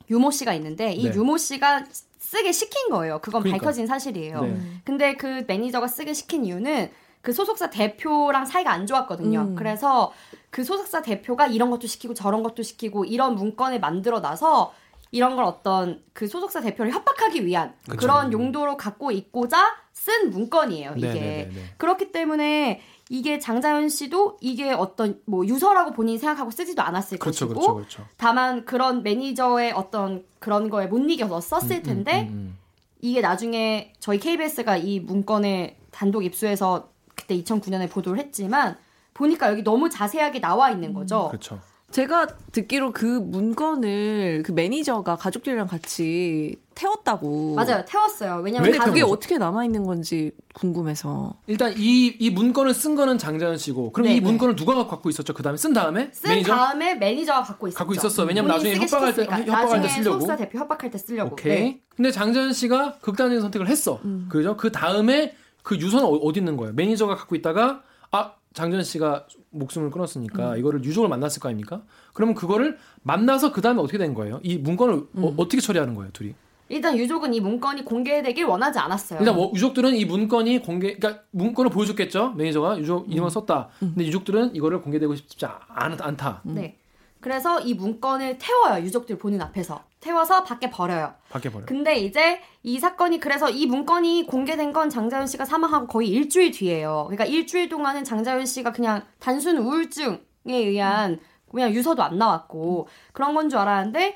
유모 0.09 0.31
씨가 0.31 0.53
있는데 0.53 0.93
이 0.93 1.09
네. 1.09 1.15
유모 1.15 1.37
씨가 1.37 1.85
쓰게 2.19 2.51
시킨 2.51 2.89
거예요. 2.89 3.19
그건 3.21 3.41
그러니까. 3.41 3.63
밝혀진 3.65 3.87
사실이에요. 3.87 4.41
네. 4.41 4.57
근데 4.83 5.15
그 5.15 5.43
매니저가 5.47 5.87
쓰게 5.87 6.13
시킨 6.13 6.45
이유는 6.45 6.89
그 7.27 7.33
소속사 7.33 7.69
대표랑 7.69 8.45
사이가 8.45 8.71
안 8.71 8.87
좋았거든요. 8.87 9.41
음. 9.41 9.55
그래서 9.55 10.13
그 10.49 10.63
소속사 10.63 11.01
대표가 11.01 11.47
이런 11.47 11.69
것도 11.69 11.85
시키고 11.85 12.13
저런 12.13 12.41
것도 12.41 12.63
시키고 12.63 13.03
이런 13.03 13.35
문건을 13.35 13.81
만들어 13.81 14.21
놔서 14.21 14.71
이런 15.11 15.35
걸 15.35 15.43
어떤 15.43 16.01
그 16.13 16.25
소속사 16.25 16.61
대표를 16.61 16.93
협박하기 16.93 17.45
위한 17.45 17.73
그쵸. 17.83 17.97
그런 17.97 18.31
용도로 18.31 18.77
갖고 18.77 19.11
있고자 19.11 19.75
쓴 19.91 20.29
문건이에요. 20.29 20.93
이게 20.95 21.07
네네네네. 21.07 21.73
그렇기 21.75 22.13
때문에 22.13 22.79
이게 23.09 23.39
장자연 23.39 23.89
씨도 23.89 24.37
이게 24.39 24.71
어떤 24.71 25.19
뭐 25.25 25.45
유서라고 25.45 25.91
본인이 25.91 26.17
생각하고 26.17 26.49
쓰지도 26.49 26.81
않았을 26.81 27.19
그쵸, 27.19 27.49
것이고 27.49 27.59
그쵸, 27.59 27.75
그쵸. 27.75 28.03
다만 28.15 28.63
그런 28.63 29.03
매니저의 29.03 29.73
어떤 29.73 30.23
그런 30.39 30.69
거에 30.69 30.87
못 30.87 30.99
이겨서 30.99 31.41
썼을 31.41 31.71
음, 31.71 31.75
음, 31.75 31.83
텐데 31.83 32.21
음, 32.21 32.27
음, 32.27 32.31
음, 32.31 32.57
이게 33.01 33.19
나중에 33.19 33.91
저희 33.99 34.17
KBS가 34.17 34.77
이 34.77 35.01
문건에 35.01 35.77
단독 35.91 36.23
입수해서 36.23 36.95
그때 37.27 37.43
2009년에 37.43 37.89
보도를 37.91 38.19
했지만 38.19 38.77
보니까 39.13 39.51
여기 39.51 39.63
너무 39.63 39.89
자세하게 39.89 40.39
나와 40.39 40.71
있는 40.71 40.93
거죠. 40.93 41.27
그렇죠. 41.29 41.59
제가 41.89 42.27
듣기로 42.51 42.91
그 42.91 43.05
문건을 43.05 44.43
그 44.45 44.51
매니저가 44.51 45.15
가족들이랑 45.15 45.67
같이 45.67 46.57
태웠다고. 46.75 47.55
맞아요. 47.55 47.83
태웠어요. 47.87 48.41
왜냐면 48.43 48.71
왜 48.71 48.77
그게 48.77 49.01
어떻게 49.01 49.37
남아 49.37 49.63
있는 49.63 49.85
건지 49.85 50.31
궁금해서. 50.53 51.35
일단 51.47 51.73
이 51.77 52.17
이 52.19 52.29
문건을 52.29 52.73
쓴 52.73 52.95
거는 52.95 53.17
장자연 53.17 53.57
씨고 53.57 53.93
그럼 53.93 54.07
네, 54.09 54.15
이 54.15 54.19
네. 54.19 54.21
문건을 54.21 54.55
누가 54.57 54.85
갖고 54.85 55.09
있었죠? 55.09 55.33
그 55.33 55.41
다음에 55.43 55.57
쓴 55.57 55.71
다음에 55.73 56.09
쓴 56.11 56.29
매니저? 56.29 56.53
다음에 56.53 56.95
매니저가 56.95 57.43
갖고 57.43 57.67
있었죠. 57.69 57.77
갖고 57.77 57.93
있었어. 57.93 58.23
왜냐면 58.25 58.51
나중에 58.51 58.75
협박할 58.75 59.15
때 59.15 59.23
협박할 59.23 59.81
때 59.81 59.87
쓰려고. 59.87 60.19
소속사 60.19 60.35
대표 60.35 60.59
협박할 60.59 60.91
때 60.91 60.97
쓰려고. 60.97 61.31
오케이. 61.33 61.59
네. 61.61 61.81
근데 61.95 62.11
장자연 62.11 62.51
씨가 62.53 62.97
극단적인 63.01 63.41
선택을 63.41 63.67
했어. 63.69 63.99
음. 64.03 64.27
그죠? 64.29 64.57
그 64.57 64.71
다음에 64.73 65.33
그 65.67 65.75
유서는 65.75 66.05
어, 66.05 66.11
어디 66.11 66.39
있는 66.39 66.55
거예요? 66.55 66.71
매니저가 66.75 67.15
갖고 67.15 67.35
있다가 67.35 67.83
아 68.11 68.31
장자연 68.53 68.83
씨가 68.83 69.27
목숨을 69.49 69.91
끊었으니까 69.91 70.53
음. 70.53 70.57
이거를 70.59 70.81
유족을 70.81 71.09
만났을 71.09 71.41
거 71.41 71.49
아닙니까? 71.49 71.81
그러면 72.13 72.35
그거를 72.35 72.77
만나서 73.03 73.51
그 73.51 73.59
다음에 73.59 73.81
어떻게 73.81 73.97
된 73.97 74.13
거예요? 74.13 74.39
이 74.43 74.57
문건을 74.57 74.93
어, 74.93 75.07
음. 75.17 75.23
어, 75.35 75.43
떻게 75.43 75.59
처리하는 75.59 75.93
거예요, 75.93 76.09
둘이? 76.13 76.33
일단 76.69 76.97
유족은 76.97 77.33
이 77.33 77.41
문건이 77.41 77.83
공개되길 77.83 78.45
원하지 78.45 78.79
않았어요. 78.79 79.19
일단 79.19 79.35
뭐 79.35 79.51
유족들은 79.53 79.93
이 79.95 80.05
문건이 80.05 80.61
공개, 80.61 80.95
그러니까 80.95 81.23
문건을 81.31 81.69
보여줬겠죠. 81.69 82.31
매니저가 82.31 82.79
유족 82.79 83.07
음. 83.07 83.11
이름을 83.11 83.29
썼다. 83.29 83.67
음. 83.83 83.91
근데 83.93 84.05
유족들은 84.05 84.55
이거를 84.55 84.81
공개되고 84.81 85.15
싶지 85.15 85.45
않, 85.45 85.99
않다. 85.99 86.43
네. 86.45 86.77
그래서 87.19 87.59
이 87.59 87.73
문건을 87.73 88.37
태워요. 88.37 88.81
유족들 88.85 89.17
보는 89.17 89.41
앞에서. 89.41 89.83
태워서 89.99 90.43
밖에 90.43 90.69
버려요. 90.69 91.13
밖에 91.29 91.49
버려. 91.49 91.65
근데 91.65 91.95
이제 91.95 92.39
이 92.63 92.79
사건이 92.79 93.19
그래서 93.19 93.49
이 93.49 93.65
문건이 93.65 94.27
공개된 94.27 94.71
건 94.73 94.89
장자연 94.89 95.27
씨가 95.27 95.45
사망하고 95.45 95.87
거의 95.87 96.09
일주일 96.09 96.51
뒤에요. 96.51 97.05
그러니까 97.07 97.25
일주일 97.25 97.67
동안은 97.69 98.03
장자연 98.03 98.45
씨가 98.45 98.71
그냥 98.71 99.03
단순 99.19 99.57
우울증에 99.57 100.19
의한 100.47 101.19
그냥 101.51 101.71
유서도 101.71 102.03
안 102.03 102.17
나왔고 102.17 102.87
그런 103.13 103.33
건 103.33 103.49
줄 103.49 103.57
알았는데 103.59 104.15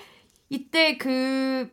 이때 0.49 0.97
그, 0.97 1.71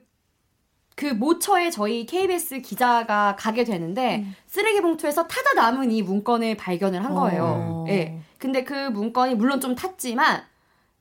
그 0.95 1.07
모처에 1.07 1.71
저희 1.71 2.07
KBS 2.07 2.61
기자가 2.61 3.37
가게 3.37 3.65
되는데 3.65 4.19
음. 4.19 4.35
쓰레기 4.47 4.81
봉투에서 4.81 5.27
타다 5.27 5.55
남은 5.55 5.91
이 5.91 6.03
문건을 6.03 6.57
발견을 6.57 7.05
한 7.05 7.15
거예요. 7.15 7.85
예. 7.89 7.93
네. 7.93 8.21
근데 8.39 8.65
그 8.65 8.75
문건이 8.91 9.35
물론 9.35 9.61
좀 9.61 9.75
탔지만 9.75 10.43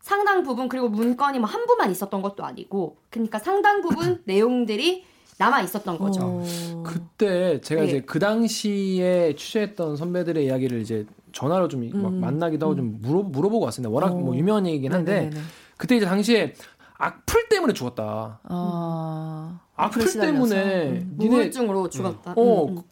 상당 0.07 0.41
부분 0.43 0.69
그리고 0.69 0.87
문건이 0.87 1.39
뭐 1.39 1.47
한 1.47 1.65
부만 1.67 1.91
있었던 1.91 2.21
것도 2.21 2.45
아니고 2.45 2.95
그러니까 3.09 3.39
상당 3.39 3.81
부분 3.81 4.21
내용들이 4.25 5.03
남아 5.37 5.61
있었던 5.63 5.97
거죠. 5.97 6.21
어... 6.23 6.83
그때 6.83 7.59
제가 7.61 7.81
네. 7.81 7.87
이제 7.87 8.01
그 8.01 8.17
당시에 8.17 9.35
취재했던 9.35 9.97
선배들의 9.97 10.45
이야기를 10.45 10.79
이제 10.81 11.05
전화로 11.33 11.67
좀 11.67 11.83
음. 11.83 12.21
만나기도 12.21 12.65
하고 12.65 12.75
음. 12.75 12.77
좀 12.77 12.97
물어 13.01 13.23
물어보고 13.23 13.65
왔습니다. 13.65 13.89
워낙 13.89 14.13
어... 14.13 14.15
뭐 14.15 14.35
유명한 14.35 14.65
얘기긴 14.65 14.93
한데 14.93 15.23
네네네. 15.23 15.41
그때 15.75 15.97
이제 15.97 16.05
당시에 16.05 16.53
악플 16.97 17.49
때문에 17.49 17.73
죽었다. 17.73 18.39
어... 18.45 19.59
악플 19.75 20.11
때문에 20.19 20.87
음. 20.89 21.17
우울증으로 21.21 21.89
죽었다. 21.89 22.33
어 22.35 22.65
음, 22.65 22.77
음. 22.77 22.83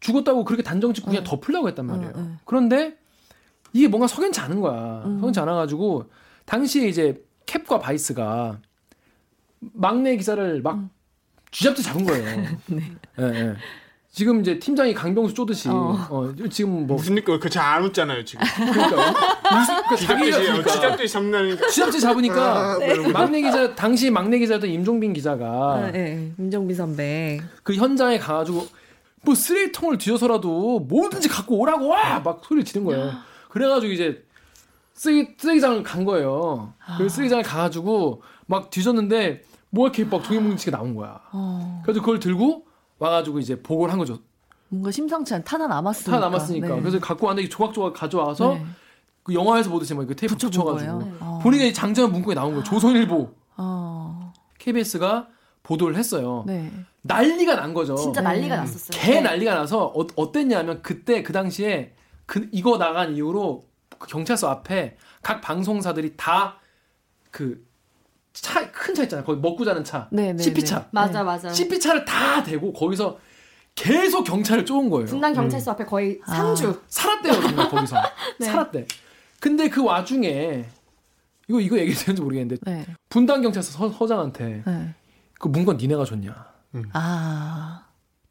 죽었다고 0.00 0.44
그렇게 0.44 0.62
단정 0.62 0.94
짓고 0.94 1.10
그냥 1.10 1.24
덮으려고 1.24 1.68
했단 1.68 1.84
말이에요. 1.86 2.12
그런데 2.44 2.96
이게 3.72 3.88
뭔가 3.88 4.06
석연치 4.06 4.40
않은 4.40 4.60
거야. 4.60 5.02
음. 5.04 5.18
석연치 5.20 5.40
않아가지고 5.40 6.10
당시에 6.44 6.88
이제 6.88 7.22
cap과 7.46 7.78
vice가 7.78 8.60
막내 9.72 10.16
기사를 10.16 10.62
막 10.62 10.74
음. 10.76 10.90
쥐잡듯 11.50 11.84
잡은 11.84 12.04
거예요. 12.04 12.24
네. 12.66 12.80
네, 13.16 13.30
네. 13.30 13.54
지금 14.10 14.40
이제 14.40 14.58
팀장이 14.58 14.94
강병수 14.94 15.34
쪼듯이 15.34 15.68
어. 15.68 16.06
어 16.08 16.32
지금 16.50 16.86
뭐 16.86 16.96
무슨 16.96 17.22
그잘안 17.22 17.84
웃잖아요 17.84 18.24
지금. 18.24 18.46
그러니까 18.56 19.14
그 19.90 19.96
자기가 19.96 20.62
쥐잡듯이 20.62 21.12
잡는 21.12 21.58
쥐잡듯이 21.68 22.00
잡으니까 22.00 22.72
아, 22.72 22.78
네. 22.78 22.96
막내 23.12 23.42
기자 23.42 23.74
당시 23.74 24.10
막내 24.10 24.38
기자였던 24.38 24.70
임종빈 24.70 25.12
기자가 25.12 25.46
아, 25.46 25.90
네. 25.92 26.32
임종빈 26.38 26.74
선배 26.74 27.42
그 27.62 27.74
현장에 27.74 28.18
가가지고 28.18 28.66
뭐 29.22 29.34
쓰레기통을 29.34 29.98
뒤져서라도 29.98 30.80
뭐든지 30.80 31.28
갖고 31.28 31.58
오라고 31.58 31.88
와 31.88 32.20
막 32.24 32.40
소리를 32.42 32.64
지른 32.64 32.84
거예요. 32.84 33.12
그래가지고 33.56 33.90
이제 33.90 34.22
쓰레기, 34.92 35.34
쓰레기장을 35.38 35.82
간 35.82 36.04
거예요. 36.04 36.74
아. 36.84 36.98
그 36.98 37.08
쓰레기장을 37.08 37.42
가가지고 37.42 38.22
막 38.44 38.68
뒤졌는데 38.68 39.44
뭐 39.70 39.86
이렇게 39.86 40.04
막 40.04 40.22
종이 40.22 40.38
뭉치가 40.38 40.76
나온 40.76 40.94
거야. 40.94 41.22
어. 41.32 41.80
그래서 41.82 42.00
그걸 42.00 42.18
들고 42.18 42.66
와가지고 42.98 43.38
이제 43.38 43.62
보고를 43.62 43.90
한 43.90 43.98
거죠. 43.98 44.18
뭔가 44.68 44.90
심상치 44.90 45.32
않 45.32 45.42
타다 45.42 45.68
남았으니까. 45.68 46.12
타다 46.12 46.26
남았으니까. 46.26 46.68
네. 46.68 46.80
그래서 46.82 47.00
갖고 47.00 47.28
왔는데 47.28 47.48
조각조각 47.48 47.94
가져와서 47.94 48.54
네. 48.54 48.66
그 49.22 49.32
영화에서 49.32 49.70
보듯이 49.70 49.94
막그 49.94 50.14
테이프 50.16 50.36
붙여가지고 50.36 50.98
네. 50.98 51.12
어. 51.20 51.40
본인의 51.42 51.72
장전 51.72 52.12
문구에 52.12 52.34
나온 52.34 52.50
거예요. 52.50 52.62
조선일보. 52.62 53.32
어. 53.56 54.34
KBS가 54.58 55.28
보도를 55.62 55.96
했어요. 55.96 56.44
네. 56.46 56.70
난리가 57.00 57.54
난 57.54 57.72
거죠. 57.72 57.96
진짜 57.96 58.20
난리가 58.20 58.54
났었어요. 58.54 59.00
개 59.00 59.14
네. 59.14 59.20
난리가 59.22 59.54
나서 59.54 59.86
어, 59.86 60.06
어땠냐면 60.16 60.82
그때 60.82 61.22
그 61.22 61.32
당시에 61.32 61.94
그 62.26 62.48
이거 62.52 62.76
나간 62.78 63.14
이후로 63.14 63.64
그 63.98 64.06
경찰서 64.08 64.48
앞에 64.50 64.96
각 65.22 65.40
방송사들이 65.40 66.16
다 66.16 66.58
그 67.30 67.64
차 68.32 68.70
큰 68.70 68.94
차 68.94 69.02
있잖아요. 69.04 69.24
거기 69.24 69.40
먹고 69.40 69.64
자는 69.64 69.82
차. 69.82 70.08
네, 70.10 70.32
네, 70.34 70.42
CP차. 70.42 70.78
네. 70.80 70.84
맞아, 70.92 71.24
맞아. 71.24 71.50
CP차를 71.52 72.04
다 72.04 72.42
대고 72.42 72.72
거기서 72.74 73.18
계속 73.74 74.24
경찰을 74.24 74.66
쫓은 74.66 74.90
거예요. 74.90 75.06
분당 75.06 75.32
경찰서 75.32 75.70
음. 75.70 75.72
앞에 75.72 75.84
거의 75.86 76.20
3주. 76.26 76.76
아. 76.76 76.80
살았대요, 76.88 77.32
정말 77.32 77.68
거기서. 77.70 77.96
네. 78.38 78.46
살았대. 78.46 78.86
근데 79.40 79.68
그 79.70 79.82
와중에 79.82 80.66
이거 81.48 81.60
이거 81.60 81.78
얘기 81.78 81.94
되는지 81.94 82.20
모르겠는데 82.22 82.56
네. 82.70 82.86
분당 83.08 83.40
경찰서 83.40 83.90
서, 83.90 84.06
장한테그 84.06 84.68
네. 84.70 84.94
문건 85.42 85.78
니네가 85.78 86.04
줬냐. 86.04 86.46
음. 86.74 86.84
아. 86.92 87.85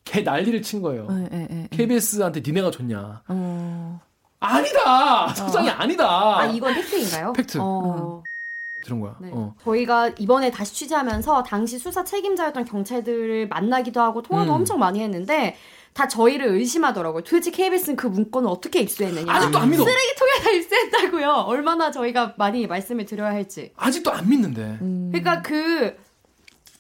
걔 0.06 0.22
난리를 0.22 0.62
친 0.62 0.82
거예요. 0.82 1.08
네, 1.10 1.28
네, 1.30 1.48
네. 1.50 1.68
KBS한테 1.72 2.42
니네가 2.46 2.72
줬냐. 2.72 3.24
어... 3.28 4.02
아니다! 4.40 5.34
서장이 5.34 5.70
어. 5.70 5.74
아니다! 5.74 6.40
아, 6.40 6.46
이건 6.46 6.74
팩트인가요? 6.76 7.34
팩트. 7.34 7.58
어... 7.60 8.24
들은 8.84 9.00
거야. 9.00 9.16
네. 9.20 9.32
어. 9.34 9.54
저희가 9.64 10.12
이번에 10.20 10.52
다시 10.52 10.76
취재하면서 10.76 11.44
당시 11.44 11.80
수사 11.80 12.04
책임자였던 12.04 12.66
경찰들을 12.66 13.48
만나기도 13.48 14.00
하고 14.00 14.22
통화도 14.22 14.52
음. 14.52 14.58
엄청 14.58 14.78
많이 14.78 15.02
했는데 15.02 15.56
다 15.94 16.08
저희를 16.08 16.50
의심하더라고요. 16.50 17.24
도대체 17.24 17.50
KBS는 17.52 17.96
그 17.96 18.06
문건을 18.06 18.48
어떻게 18.50 18.82
입수했느냐. 18.82 19.32
아직도 19.32 19.58
안 19.58 19.70
믿어. 19.72 19.84
쓰레기통에다 19.84 20.50
입수했다고요. 20.52 21.32
얼마나 21.48 21.90
저희가 21.90 22.36
많이 22.38 22.68
말씀을 22.68 23.06
드려야 23.06 23.32
할지. 23.32 23.72
아직도 23.76 24.12
안 24.12 24.30
믿는데. 24.30 24.78
음. 24.82 25.10
그러니까 25.12 25.42
그 25.42 25.98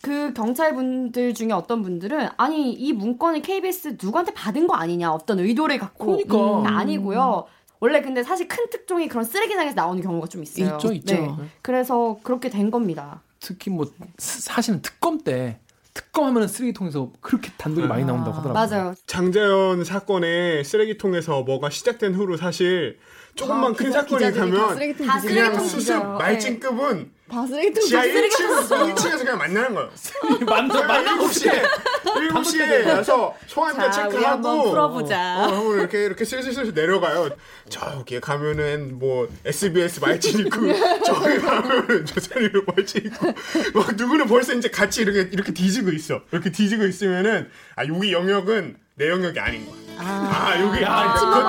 그 0.05 0.33
경찰 0.33 0.75
분들 0.75 1.33
중에 1.33 1.51
어떤 1.51 1.81
분들은 1.81 2.29
아니 2.38 2.71
이 2.74 2.93
문건을 2.93 3.41
KBS 3.41 3.97
누구한테 4.00 4.35
받은 4.35 4.67
거 4.67 4.75
아니냐 4.75 5.12
어떤 5.12 5.39
의도를 5.39 5.79
갖고 5.79 6.17
그러니까 6.17 6.59
음, 6.59 6.67
아니고요. 6.67 7.45
원래 7.79 8.03
근데 8.03 8.21
사실 8.21 8.47
큰 8.47 8.69
특종이 8.69 9.07
그런 9.07 9.25
쓰레기장에서 9.25 9.74
나오는 9.74 10.03
경우가 10.03 10.27
좀 10.27 10.43
있어요. 10.43 10.75
있죠, 10.75 10.93
있죠. 10.93 11.15
네. 11.15 11.35
그래서 11.63 12.19
그렇게 12.21 12.51
된 12.51 12.69
겁니다. 12.69 13.24
특히 13.39 13.71
뭐 13.71 13.91
사실은 14.19 14.83
특검 14.83 15.17
때 15.21 15.57
특검하면 15.95 16.47
쓰레기통에서 16.47 17.12
그렇게 17.19 17.51
단독이 17.57 17.85
아, 17.85 17.89
많이 17.89 18.05
나온다고 18.05 18.38
하더라고요. 18.38 18.53
맞아요. 18.53 18.95
장자연 19.07 19.85
사건에 19.85 20.63
쓰레기통에서 20.63 21.41
뭐가 21.41 21.71
시작된 21.71 22.13
후로 22.13 22.38
사실 22.38 23.00
조금만 23.33 23.71
아, 23.71 23.75
큰 23.75 23.91
사건이 23.91 24.31
되면 24.33 24.77
그냥 25.24 25.59
수습 25.63 25.97
말진급은 25.97 27.14
다 27.29 27.46
쓰레기통 27.48 27.84
지하 27.86 28.03
쓰레기 28.03 28.36
1층, 28.36 28.94
1층에서 28.96 29.17
그냥 29.17 29.38
만나는 29.39 29.74
거예요. 29.74 29.89
만나 30.46 30.84
만나 30.84 31.17
7시에 31.17 31.63
7시에 32.03 32.84
가서 32.84 33.36
소환자 33.48 33.89
체크하고 33.89 34.25
한번 34.25 34.70
풀어보자. 34.70 35.48
어, 35.48 35.55
하고 35.55 35.75
이렇게 35.75 36.05
이렇게 36.05 36.24
슬슬슬 36.24 36.72
내려가요. 36.74 37.29
저기 37.67 38.20
가면은 38.20 39.00
뭐 39.00 39.27
SBS 39.44 40.01
말진 40.01 40.46
있고 40.46 40.67
저기 41.03 41.39
가면은 41.39 42.05
조선일보 42.05 42.72
말진 42.72 43.05
있고 43.08 43.34
막 43.74 43.96
누구는 43.96 44.27
벌써 44.27 44.53
이제 44.53 44.70
같이 44.70 45.01
이렇게 45.01 45.27
이렇게 45.32 45.51
뒤지고 45.51 45.89
있어. 45.91 46.22
이렇게 46.32 46.51
뒤지고 46.51 46.86
있으면은 46.86 47.50
아 47.75 47.86
여기 47.88 48.13
영역은 48.13 48.77
내 48.98 49.10
영역이 49.10 49.39
아닌 49.39 49.65
거야. 49.65 49.84
아, 50.07 50.59
여기 50.62 50.85
아, 50.85 51.00
안 51.01 51.13
그것도. 51.15 51.47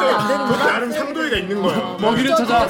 그것도 0.49 0.57
나름 0.67 0.91
상도이가 0.91 1.37
있는 1.39 1.61
거야. 1.63 1.97
먹이를 2.01 2.31
찾아 2.37 2.69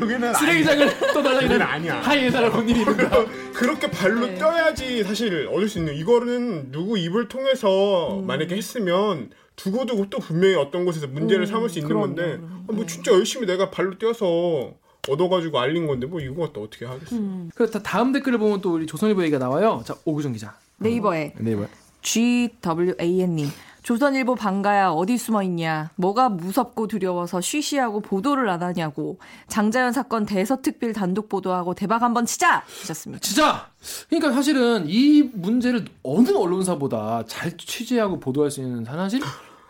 여기는 0.00 0.34
쓰레기장을 0.34 0.88
여기는 1.36 1.62
아니야. 1.62 2.00
하이에나를 2.02 2.50
본 2.50 2.68
일이 2.68 2.80
있는가. 2.80 3.24
그렇게 3.54 3.90
발로 3.90 4.26
네. 4.26 4.34
떠야지 4.38 5.04
사실 5.04 5.48
얻을 5.52 5.68
수 5.68 5.78
있는 5.78 5.94
이거는 5.94 6.72
누구 6.72 6.98
입을 6.98 7.28
통해서 7.28 8.18
음. 8.18 8.26
만약에 8.26 8.56
했으면 8.56 9.30
두고두고 9.56 10.10
또 10.10 10.18
분명히 10.18 10.54
어떤 10.56 10.84
곳에서 10.84 11.06
문제를 11.06 11.46
삼을 11.46 11.68
수 11.68 11.78
있는 11.78 11.90
음, 11.90 11.94
그럼요, 11.94 12.06
건데 12.14 12.36
그럼요. 12.36 12.54
아, 12.68 12.72
뭐 12.72 12.86
진짜 12.86 13.12
열심히 13.12 13.46
내가 13.46 13.70
발로 13.70 13.96
뛰어서 13.98 14.72
얻어가지고 15.08 15.58
알린 15.58 15.86
건데 15.86 16.06
뭐 16.06 16.20
이거 16.20 16.46
갖다 16.46 16.60
어떻게 16.60 16.84
하겠어 16.84 17.16
음. 17.16 17.50
그 17.54 17.68
다- 17.70 17.80
다음 17.82 18.12
댓글을 18.12 18.38
보면 18.38 18.60
또 18.60 18.74
우리 18.74 18.86
조선일보 18.86 19.22
얘기가 19.22 19.38
나와요. 19.38 19.82
자 19.84 19.94
오구정 20.04 20.32
기자. 20.32 20.56
네이버에 20.78 21.32
네이버. 21.38 21.66
GWAN님. 22.02 23.48
조선일보 23.88 24.34
방가야 24.34 24.90
어디 24.90 25.16
숨어 25.16 25.42
있냐? 25.44 25.88
뭐가 25.96 26.28
무섭고 26.28 26.88
두려워서 26.88 27.40
쉬쉬하고 27.40 28.00
보도를 28.00 28.50
안 28.50 28.62
하냐고. 28.62 29.18
장자연 29.46 29.94
사건 29.94 30.26
대서특필 30.26 30.92
단독 30.92 31.30
보도하고 31.30 31.72
대박 31.72 32.02
한번 32.02 32.26
치자 32.26 32.64
하셨습니다. 32.82 33.22
진짜 33.22 33.70
그러니까 34.10 34.32
사실은 34.32 34.84
이 34.86 35.22
문제를 35.32 35.86
어느 36.02 36.28
언론사보다 36.28 37.24
잘 37.28 37.56
취재하고 37.56 38.20
보도할 38.20 38.50
수 38.50 38.60
있는 38.60 38.84
사실 38.84 39.22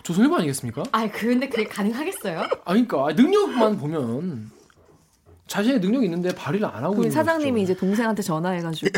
조선일보 0.02 0.34
아니겠습니까? 0.34 0.82
아 0.90 1.08
근데 1.08 1.48
그게 1.48 1.62
가능하겠어요? 1.62 2.40
아 2.40 2.72
그러니까 2.72 3.12
능력만 3.12 3.78
보면 3.78 4.50
자신의 5.48 5.80
능력이 5.80 6.04
있는데 6.06 6.32
발휘를 6.34 6.66
안 6.66 6.74
하고 6.84 6.92
우리 6.94 7.06
있는 7.06 7.10
사장님이 7.10 7.62
거죠. 7.62 7.72
이제 7.72 7.80
동생한테 7.80 8.22
전화해가지고 8.22 8.90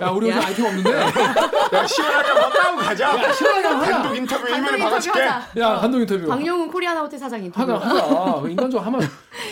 야 0.00 0.08
우리 0.10 0.28
요즘 0.28 0.40
야. 0.40 0.46
아이템 0.46 0.64
없는데 0.66 0.90
야 0.92 1.86
시원하게 1.86 2.28
한번 2.28 2.50
까고 2.50 2.76
가자 2.78 3.22
야 3.22 3.32
시원하게 3.32 3.66
한번 3.66 3.84
하자 3.84 3.92
단독 4.02 4.16
인터뷰 4.16 4.48
단독 4.48 4.68
1면에 4.68 4.72
인터뷰 4.74 4.90
박아줄게 4.90 5.20
하자. 5.20 5.60
야 5.60 5.74
감독 5.80 6.00
인터뷰 6.00 6.26
박용훈 6.28 6.70
코리아나 6.70 7.00
호텔 7.02 7.18
사장 7.18 7.42
인터뷰. 7.44 7.72
하자 7.72 7.86
하자 7.88 8.48
인간적으로 8.48 8.86
하면 8.86 9.00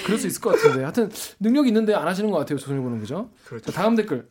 그럴 0.07 0.19
수 0.19 0.27
있을 0.29 0.41
것 0.41 0.51
같은데 0.55 0.81
하여튼 0.83 1.11
능력이 1.41 1.69
있는데 1.69 1.93
안 1.95 2.07
하시는 2.07 2.31
것 2.31 2.39
같아요 2.39 2.57
조선일보는 2.59 3.01
그죠? 3.01 3.29
그렇죠. 3.45 3.71
자 3.73 3.83
다음 3.83 3.97
댓글 3.97 4.27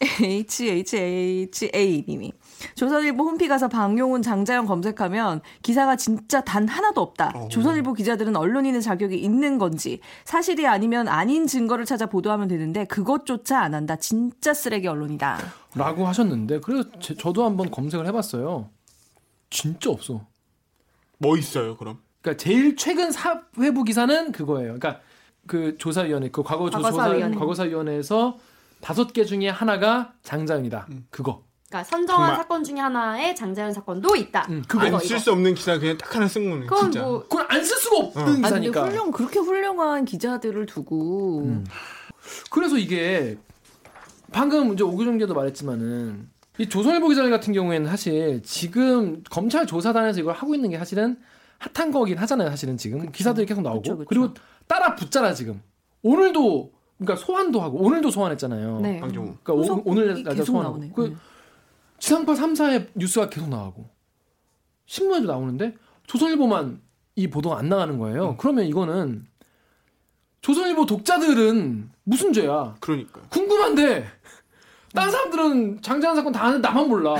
HHHA님이 0.02 2.32
조선일보 2.74 3.24
홈피 3.24 3.48
가서 3.48 3.68
방용훈 3.68 4.22
장자연 4.22 4.66
검색하면 4.66 5.40
기사가 5.62 5.96
진짜 5.96 6.40
단 6.40 6.66
하나도 6.68 7.00
없다. 7.00 7.32
조선일보 7.50 7.92
기자들은 7.94 8.36
언론인의 8.36 8.82
자격이 8.82 9.16
있는 9.16 9.58
건지 9.58 10.00
사실이 10.24 10.66
아니면 10.66 11.08
아닌 11.08 11.46
증거를 11.46 11.84
찾아 11.84 12.06
보도하면 12.06 12.48
되는데 12.48 12.84
그것조차 12.86 13.60
안 13.60 13.74
한다. 13.74 13.96
진짜 13.96 14.54
쓰레기 14.54 14.86
언론이다. 14.88 15.38
라고 15.74 16.06
하셨는데 16.06 16.60
그래서 16.60 16.88
제- 17.00 17.14
저도 17.14 17.44
한번 17.44 17.70
검색을 17.70 18.06
해봤어요 18.06 18.70
진짜 19.50 19.90
없어 19.90 20.26
뭐 21.18 21.36
있어요 21.36 21.76
그럼 21.76 21.98
그러니까 22.22 22.42
제일 22.42 22.74
최근 22.76 23.12
사회부 23.12 23.84
기사는 23.84 24.32
그거예요. 24.32 24.74
그러니까 24.78 25.00
그 25.46 25.76
조사위원회, 25.78 26.30
그 26.30 26.42
과거 26.42 26.68
조- 26.70 26.78
조사 26.78 26.90
과거사위원회. 26.90 27.38
과거사위원회에서 27.38 28.38
다섯 28.80 29.12
개 29.12 29.24
중에 29.24 29.48
하나가 29.48 30.12
장자연이다. 30.24 30.88
그거. 31.10 31.42
그러니까 31.68 31.84
선정한 31.84 32.26
정말. 32.28 32.36
사건 32.36 32.64
중에 32.64 32.78
하나에 32.78 33.34
장자연 33.34 33.72
사건도 33.72 34.14
있다. 34.14 34.46
음, 34.50 34.62
그거. 34.68 34.86
이거, 34.86 34.96
안쓸 34.96 35.16
이거. 35.16 35.18
수 35.18 35.32
없는 35.32 35.54
기사 35.54 35.78
그냥 35.78 35.98
딱 35.98 36.14
하나 36.14 36.28
쓴 36.28 36.48
거네 36.48 36.66
그건 36.66 36.92
진짜 36.92 37.02
뭐 37.06 37.22
그걸 37.22 37.46
안 37.48 37.64
쓸 37.64 37.76
수가 37.76 37.96
없는 37.96 38.22
아, 38.22 38.24
근데 38.24 38.42
기사니까. 38.42 38.84
훌륭 38.86 39.10
그렇게 39.10 39.38
훌륭한 39.40 40.04
기자들을 40.04 40.64
두고 40.66 41.40
음. 41.46 41.64
그래서 42.50 42.78
이게 42.78 43.36
방금 44.32 44.72
이제 44.72 44.84
오규정 44.84 45.18
기자도 45.18 45.34
말했지만은 45.34 46.28
이 46.58 46.68
조선일보 46.68 47.08
기자 47.08 47.28
같은 47.28 47.52
경우에는 47.52 47.88
사실 47.90 48.42
지금 48.44 49.22
검찰 49.30 49.66
조사단에서 49.66 50.20
이걸 50.20 50.34
하고 50.34 50.54
있는 50.54 50.70
게 50.70 50.78
사실은 50.78 51.18
핫한 51.58 51.90
거긴 51.90 52.18
하잖아요. 52.18 52.48
사실은 52.50 52.76
지금 52.76 53.10
기사들이 53.10 53.46
계속 53.46 53.62
나오고 53.62 53.82
그쵸, 53.82 53.96
그쵸. 53.96 54.06
그리고 54.08 54.34
따라 54.68 54.94
붙잖아 54.94 55.34
지금. 55.34 55.60
오늘도 56.02 56.70
그러니까 56.98 57.16
소환도 57.24 57.60
하고 57.60 57.78
오늘도 57.78 58.10
소환했잖아요. 58.10 58.80
네. 58.80 59.00
그러니까 59.00 59.52
오, 59.52 59.62
이 59.94 60.22
날짜 60.22 60.44
소환하고 60.44 60.76
나오네. 60.78 60.92
그 60.94 61.00
네. 61.08 61.16
지상파 62.06 62.34
3사의 62.34 62.90
뉴스가 62.94 63.28
계속 63.28 63.48
나가고 63.48 63.90
신문에도 64.86 65.26
나오는데 65.26 65.74
조선일보만 66.06 66.80
이 67.16 67.26
보도가 67.28 67.58
안 67.58 67.68
나가는 67.68 67.98
거예요. 67.98 68.30
음. 68.30 68.36
그러면 68.38 68.64
이거는 68.66 69.26
조선일보 70.40 70.86
독자들은 70.86 71.90
무슨 72.04 72.32
죄야? 72.32 72.76
그러니까 72.78 73.22
궁금한데 73.22 74.06
다른 74.94 75.10
사람들은 75.10 75.82
장자연 75.82 76.14
사건 76.14 76.32
다 76.32 76.44
아는데 76.44 76.68
나만 76.68 76.88
몰라. 76.88 77.16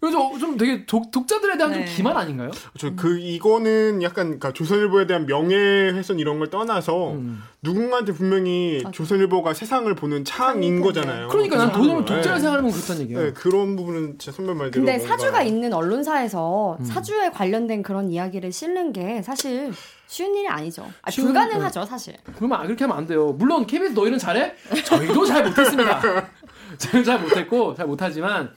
그래서 0.00 0.30
좀 0.38 0.56
되게 0.56 0.86
독, 0.86 1.10
독자들에 1.10 1.58
대한 1.58 1.72
네. 1.72 1.84
좀 1.84 1.94
기만 1.94 2.16
아닌가요? 2.16 2.50
저 2.78 2.90
그 2.96 3.18
이거는 3.18 4.02
약간 4.02 4.24
그러니까 4.26 4.52
조선일보에 4.52 5.06
대한 5.06 5.26
명예훼손 5.26 6.18
이런 6.18 6.38
걸 6.38 6.48
떠나서 6.48 7.12
음. 7.12 7.42
누군가한테 7.62 8.12
분명히 8.12 8.82
조선일보가 8.92 9.52
세상을 9.52 9.94
보는 9.94 10.24
창인 10.24 10.80
거잖아요. 10.80 11.28
그러니까 11.28 11.58
난 11.58 11.72
도저히 11.72 11.96
독자를 11.96 12.22
네. 12.22 12.40
생각하면 12.40 12.72
그렇다는 12.72 13.02
얘기예요. 13.02 13.22
네, 13.24 13.32
그런 13.34 13.76
부분은 13.76 14.18
진짜 14.18 14.32
선배 14.34 14.54
말대로 14.54 14.84
근데 14.86 14.96
뭔가 14.96 15.16
사주가 15.16 15.42
있는 15.42 15.72
언론사에서 15.74 16.78
음. 16.80 16.84
사주에 16.84 17.28
관련된 17.30 17.82
그런 17.82 18.10
이야기를 18.10 18.52
실는 18.52 18.94
게 18.94 19.20
사실 19.22 19.70
쉬운 20.06 20.34
일이 20.34 20.48
아니죠. 20.48 20.90
아, 21.02 21.10
쉬운- 21.10 21.26
불가능하죠, 21.26 21.84
사실. 21.84 22.14
그러면 22.36 22.58
아, 22.58 22.62
그렇게 22.64 22.84
하면 22.84 22.96
안 22.96 23.06
돼요. 23.06 23.32
물론 23.34 23.66
KBS 23.66 23.92
너희는 23.92 24.18
잘해? 24.18 24.54
저희도 24.86 25.26
잘 25.26 25.44
못했습니다. 25.44 26.00
저희는 26.78 27.04
잘 27.04 27.20
못했고 27.20 27.74
잘 27.74 27.86
못하지만 27.86 28.50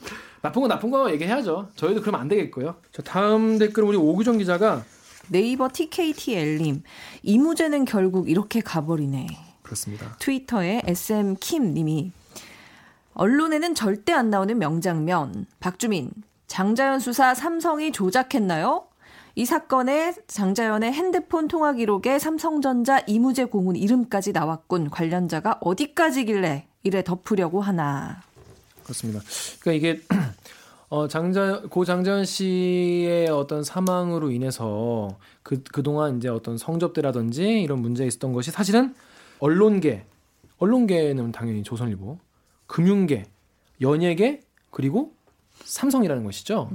나쁜 0.43 0.61
거 0.61 0.67
나쁜 0.67 0.91
거 0.91 1.09
얘기해야죠. 1.13 1.69
저희도 1.77 2.01
그러면 2.01 2.19
안 2.19 2.27
되겠고요. 2.27 2.75
자 2.91 3.01
다음 3.01 3.57
댓글 3.57 3.85
우리 3.85 3.95
오규정 3.95 4.39
기자가 4.39 4.83
네이버 5.29 5.69
TKTL님 5.71 6.83
이무재는 7.23 7.85
결국 7.85 8.29
이렇게 8.29 8.59
가버리네. 8.59 9.27
그렇습니다. 9.61 10.17
트위터에 10.19 10.81
SM 10.85 11.37
킴 11.39 11.73
님이 11.73 12.11
언론에는 13.13 13.73
절대 13.73 14.11
안 14.11 14.29
나오는 14.29 14.57
명장면 14.59 15.45
박주민 15.61 16.11
장자연 16.47 16.99
수사 16.99 17.33
삼성이 17.33 17.93
조작했나요? 17.93 18.87
이 19.35 19.45
사건에 19.45 20.13
장자연의 20.27 20.91
핸드폰 20.91 21.47
통화 21.47 21.71
기록에 21.71 22.19
삼성전자 22.19 22.99
이무재 23.07 23.45
고문 23.45 23.77
이름까지 23.77 24.33
나왔군. 24.33 24.89
관련자가 24.89 25.59
어디까지길래 25.61 26.67
이래 26.83 27.03
덮으려고 27.03 27.61
하나. 27.61 28.21
그렇습니다. 28.83 29.21
그러니까 29.59 29.89
이게 29.89 30.01
어 30.89 31.07
장자 31.07 31.63
고 31.69 31.85
장자연 31.85 32.25
씨의 32.25 33.29
어떤 33.29 33.63
사망으로 33.63 34.31
인해서 34.31 35.17
그 35.41 35.63
그동안 35.63 36.17
이제 36.17 36.29
어떤 36.29 36.57
성접대라든지 36.57 37.61
이런 37.61 37.79
문제가 37.79 38.07
있었던 38.07 38.33
것이 38.33 38.51
사실은 38.51 38.93
언론계 39.39 40.05
언론계는 40.59 41.31
당연히 41.31 41.63
조선일보, 41.63 42.19
금융계, 42.67 43.25
연예계 43.81 44.41
그리고 44.69 45.13
삼성이라는 45.63 46.23
것이죠. 46.23 46.69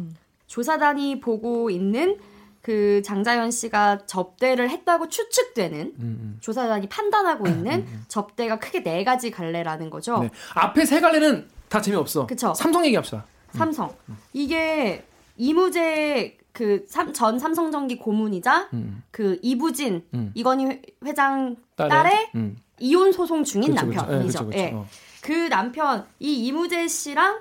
조사단이 0.47 1.21
보고 1.21 1.71
있는 1.71 2.19
그 2.61 3.01
장자연 3.03 3.51
씨가 3.51 4.05
접대를 4.07 4.69
했다고 4.69 5.09
추측되는 5.09 5.81
음, 5.81 5.95
음. 6.01 6.39
조사단이 6.41 6.89
판단하고 6.89 7.47
있는 7.49 7.87
접대가 8.09 8.59
크게 8.59 8.83
네 8.83 9.05
가지 9.05 9.31
갈래라는 9.31 9.89
거죠. 9.89 10.19
네. 10.19 10.31
앞에 10.55 10.85
세 10.85 11.01
갈래는 11.01 11.49
다 11.69 11.81
재미없어. 11.81 12.27
그쵸. 12.27 12.55
삼성 12.55 12.85
얘기합시다. 12.87 13.25
삼성. 13.53 13.95
이게 14.33 15.05
이무재 15.37 16.37
그전 16.53 17.39
삼성전기 17.39 17.99
고문이자 17.99 18.69
음. 18.73 19.03
그 19.11 19.39
이부진 19.43 20.05
음. 20.15 20.33
이건희 20.35 20.67
회- 20.67 20.83
회장 21.05 21.57
딸의, 21.77 21.91
딸의 21.91 22.31
음. 22.35 22.57
이혼 22.81 23.13
소송 23.13 23.45
중인. 23.45 23.71
예, 23.71 23.75
남편이죠. 23.75 24.07
그렇죠, 24.07 24.47
그렇죠. 24.47 24.59
예. 24.59 24.73
어. 24.73 24.87
그 25.23 25.33
남편 25.49 26.07
이 26.19 26.47
이무재 26.47 26.89
씨랑 26.89 27.41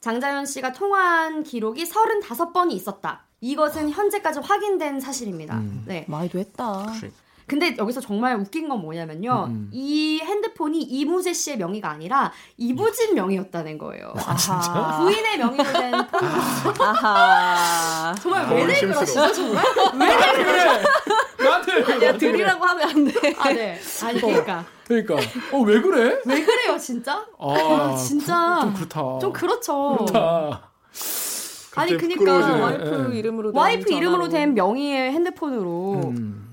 장자연 0.00 0.46
씨가 0.46 0.72
통화한 0.72 1.42
기록이 1.42 1.84
35번이 1.84 2.72
있었다. 2.72 3.24
이것은 3.40 3.90
현재까지 3.90 4.40
확인된 4.40 5.00
사실입니다. 5.00 5.56
음. 5.58 5.84
네. 5.86 6.04
많이도 6.08 6.38
했다. 6.38 6.86
근데 7.46 7.76
여기서 7.78 8.00
정말 8.00 8.34
웃긴 8.34 8.68
건 8.68 8.80
뭐냐면요. 8.80 9.44
음, 9.48 9.50
음. 9.52 9.70
이 9.72 10.20
핸드폰이 10.20 10.80
이무재 10.82 11.32
씨의 11.32 11.58
명의가 11.58 11.88
아니라 11.90 12.32
이부진 12.56 13.14
명의였다는 13.14 13.78
거예요. 13.78 14.12
아, 14.16 14.98
부인의 14.98 15.38
명의로 15.38 15.64
된 15.72 15.92
폰. 15.92 16.20
아하. 16.80 18.14
정말 18.20 18.44
아, 18.46 18.50
왜내 18.50 18.72
의심스러워. 18.72 19.04
그러시죠, 19.04 19.32
정말? 19.32 19.64
왜 19.96 20.44
그래? 20.44 20.82
나한테 21.38 21.74
왜 22.00 22.06
야? 22.08 22.18
들이라고 22.18 22.64
하면 22.64 22.88
안 22.88 23.04
돼. 23.04 23.34
아, 23.38 23.52
네. 23.52 23.78
아니, 24.04 24.20
그러니까. 24.20 24.64
그러니까 24.88 25.14
어 25.52 25.58
왜 25.62 25.80
그래? 25.80 26.20
왜 26.24 26.42
그래요 26.44 26.76
진짜? 26.78 27.24
아, 27.38 27.52
아, 27.52 27.96
진짜 27.96 28.58
좀 28.62 28.74
그렇다. 28.74 29.18
좀 29.20 29.32
그렇죠. 29.32 29.96
그렇다. 29.98 30.70
아니 31.76 31.96
그니까. 31.96 32.32
와이프 32.32 33.10
예. 33.12 33.18
이름으로 33.18 33.52
된 33.52 33.60
와이프 33.60 33.84
전화로. 33.84 33.96
이름으로 33.98 34.28
된 34.30 34.54
명의의 34.54 35.12
핸드폰으로 35.12 36.10
음. 36.16 36.45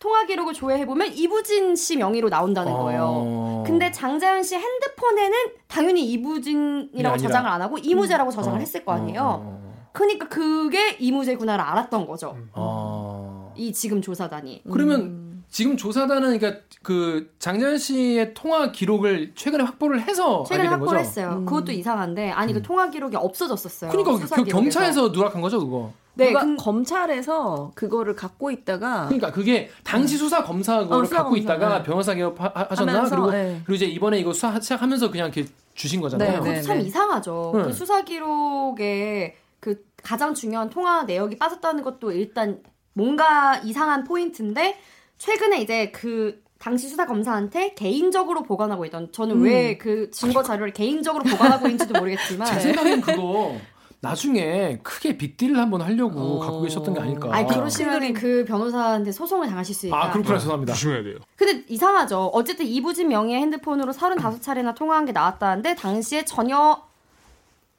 통화 0.00 0.24
기록을 0.26 0.52
조회해 0.54 0.86
보면 0.86 1.12
이부진 1.12 1.74
씨 1.76 1.96
명의로 1.96 2.28
나온다는 2.28 2.72
거예요. 2.72 3.04
어. 3.06 3.64
근데 3.66 3.90
장자연 3.90 4.42
씨 4.42 4.54
핸드폰에는 4.56 5.36
당연히 5.66 6.04
이부진이라고 6.12 7.14
아니라. 7.14 7.16
저장을 7.16 7.50
안 7.50 7.62
하고 7.62 7.78
이무재라고 7.78 8.30
저장을 8.30 8.58
어, 8.58 8.60
했을 8.60 8.84
거 8.84 8.92
아니에요. 8.92 9.20
어, 9.20 9.42
어, 9.44 9.88
그러니까 9.92 10.28
그게 10.28 10.96
이무재구나를 10.98 11.62
알았던 11.64 12.06
거죠. 12.06 12.36
어. 12.52 13.52
이 13.56 13.72
지금 13.72 14.00
조사단이. 14.00 14.62
그러면 14.70 15.00
음. 15.00 15.44
지금 15.50 15.76
조사단은 15.76 16.38
그러니까 16.38 16.62
그 16.82 17.32
장자연 17.38 17.78
씨의 17.78 18.34
통화 18.34 18.70
기록을 18.70 19.32
최근에 19.34 19.64
확보를 19.64 20.02
해서 20.02 20.44
최근에 20.44 20.60
알게 20.68 20.70
된 20.70 20.78
확보를 20.78 20.98
거죠. 20.98 21.08
했어요. 21.08 21.36
음. 21.38 21.46
그것도 21.46 21.72
이상한데 21.72 22.30
아니 22.30 22.52
그 22.52 22.62
통화 22.62 22.90
기록이 22.90 23.16
없어졌었어요. 23.16 23.90
그러니까 23.90 24.26
그. 24.36 24.44
경찰에서 24.44 25.08
누락한 25.08 25.40
거죠, 25.40 25.58
그거. 25.58 25.92
네, 26.18 26.28
누가 26.28 26.40
근- 26.40 26.56
검찰에서 26.56 27.70
그거를 27.74 28.14
갖고 28.16 28.50
있다가 28.50 29.06
그러니까 29.06 29.30
그게 29.32 29.70
당시 29.84 30.16
수사 30.18 30.42
검사 30.42 30.80
그거를 30.80 31.02
어, 31.02 31.04
수사 31.04 31.16
갖고 31.18 31.30
검사, 31.30 31.42
있다가 31.54 31.78
네. 31.78 31.82
변호사 31.84 32.14
개업 32.14 32.40
하- 32.40 32.52
하셨나 32.68 32.92
하면서, 32.94 33.14
그리고 33.16 33.30
네. 33.30 33.60
그리고 33.64 33.74
이제 33.76 33.86
이번에 33.86 34.18
이거 34.18 34.32
수사 34.32 34.58
시작하면서 34.60 35.10
그냥 35.10 35.30
이렇게 35.32 35.48
주신 35.74 36.00
거잖아요. 36.00 36.28
네, 36.30 36.34
그것도 36.38 36.52
네. 36.52 36.62
참 36.62 36.80
이상하죠. 36.80 37.52
네. 37.56 37.62
그 37.64 37.72
수사 37.72 38.02
기록에 38.02 39.36
그 39.60 39.84
가장 40.02 40.34
중요한 40.34 40.70
통화 40.70 41.04
내역이 41.04 41.38
빠졌다는 41.38 41.82
것도 41.84 42.12
일단 42.12 42.60
뭔가 42.94 43.58
이상한 43.58 44.04
포인트인데 44.04 44.76
최근에 45.18 45.60
이제 45.60 45.90
그 45.92 46.42
당시 46.58 46.88
수사 46.88 47.06
검사한테 47.06 47.74
개인적으로 47.74 48.42
보관하고 48.42 48.84
있던 48.86 49.12
저는 49.12 49.36
음. 49.36 49.42
왜그 49.44 50.10
증거 50.10 50.42
자료를 50.42 50.72
개인적으로 50.72 51.22
보관하고 51.22 51.68
있는지도 51.68 51.96
모르겠지만 51.98 52.46
제 52.58 52.58
생각엔 52.60 53.00
그거 53.00 53.54
나중에 54.00 54.78
크게 54.82 55.18
빅딜을 55.18 55.58
한번 55.58 55.82
하려고 55.82 56.20
어. 56.20 56.38
갖고 56.38 56.62
계셨던 56.62 56.94
게 56.94 57.00
아닐까. 57.00 57.30
아니 57.32 57.48
그러시면 57.48 58.12
그 58.12 58.44
변호사한테 58.46 59.10
소송을 59.10 59.48
당하실 59.48 59.74
수 59.74 59.86
있다. 59.88 59.96
아, 59.96 60.10
그렇구나 60.10 60.38
죄송합니다. 60.38 60.72
조심해야 60.72 61.02
돼요. 61.02 61.16
근데 61.34 61.64
이상하죠. 61.68 62.30
어쨌든 62.32 62.66
이부진 62.66 63.08
명의의 63.08 63.40
핸드폰으로 63.40 63.92
35차례나 63.92 64.74
통화한 64.76 65.04
게 65.04 65.12
나왔다는데 65.12 65.74
당시에 65.74 66.24
전혀 66.24 66.80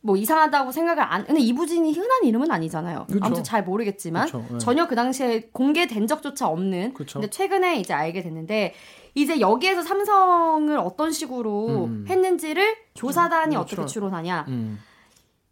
뭐 0.02 0.16
이상하다고 0.16 0.72
생각을 0.72 1.04
안 1.04 1.26
근데 1.26 1.42
이부진이 1.42 1.94
흔한 1.94 2.24
이름은 2.24 2.52
아니잖아요. 2.52 3.06
그쵸. 3.08 3.20
아무튼 3.22 3.44
잘 3.44 3.64
모르겠지만 3.64 4.26
그쵸, 4.26 4.46
네. 4.50 4.58
전혀 4.58 4.88
그 4.88 4.96
당시에 4.96 5.50
공개된 5.52 6.08
적조차 6.08 6.48
없는 6.48 6.94
그쵸. 6.94 7.20
근데 7.20 7.30
최근에 7.30 7.78
이제 7.80 7.94
알게 7.94 8.24
됐는데 8.24 8.74
이제 9.16 9.40
여기에서 9.40 9.82
삼성을 9.82 10.78
어떤 10.78 11.12
식으로 11.12 11.86
음. 11.86 12.06
했는지를 12.08 12.76
조사단이 12.94 13.56
음, 13.56 13.60
어떻게 13.62 13.76
그렇죠. 13.78 13.94
추론하냐. 13.94 14.46
음. 14.48 14.80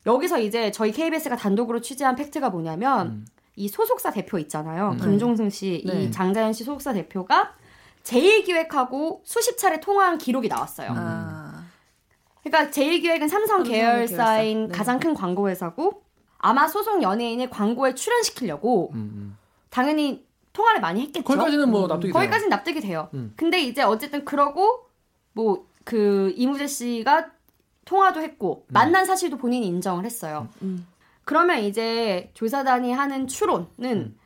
여기서 0.06 0.40
이제 0.40 0.72
저희 0.72 0.92
KBS가 0.92 1.36
단독으로 1.36 1.82
취재한 1.82 2.16
팩트가 2.16 2.50
뭐냐면 2.50 3.08
음. 3.08 3.26
이 3.56 3.68
소속사 3.68 4.12
대표 4.12 4.38
있잖아요. 4.40 4.92
음. 4.92 4.98
김종승 4.98 5.50
씨, 5.50 5.84
네. 5.86 6.04
이 6.04 6.12
장자연 6.12 6.54
씨 6.54 6.64
소속사 6.64 6.94
대표가 6.94 7.56
제일기획하고 8.04 9.22
수십 9.26 9.58
차례 9.58 9.80
통화한 9.80 10.18
기록이 10.18 10.48
나왔어요. 10.48 10.92
음. 10.92 10.96
아. 10.98 11.66
그러니까 12.44 12.72
제일기획은 12.72 13.28
삼성 13.28 13.58
삼성 13.58 13.72
계열사인 13.74 14.58
계열사. 14.58 14.72
네. 14.72 14.78
가장 14.78 15.00
큰 15.00 15.14
광고 15.14 15.50
회사고 15.50 16.04
아마 16.38 16.68
소속 16.68 17.02
연예인을 17.02 17.50
광고에 17.50 17.96
출연시키려고 17.96 18.92
음, 18.94 18.98
음. 18.98 19.38
당연히 19.70 20.26
통화를 20.54 20.80
많이 20.80 21.02
했겠죠. 21.02 21.24
거기까지는 21.24 21.70
뭐 21.70 21.84
음. 21.84 21.88
납득이 21.88 22.14
돼요. 22.14 22.14
거기까지는 22.14 22.50
납득이 22.50 22.80
돼요. 22.80 23.10
음. 23.16 23.34
근데 23.36 23.60
이제 23.60 23.82
어쨌든 23.82 24.24
그러고 24.24 24.88
뭐 25.34 25.68
그 25.88 26.34
이무재 26.36 26.68
씨가 26.68 27.30
통화도 27.88 28.22
했고 28.22 28.66
음. 28.68 28.74
만난 28.74 29.06
사실도 29.06 29.38
본인이 29.38 29.66
인정을 29.68 30.06
했어요. 30.06 30.50
음. 30.62 30.86
그러면 31.24 31.60
이제 31.64 32.30
조사단이 32.34 32.92
하는 32.92 33.28
추론은 33.28 33.68
음. 33.80 34.20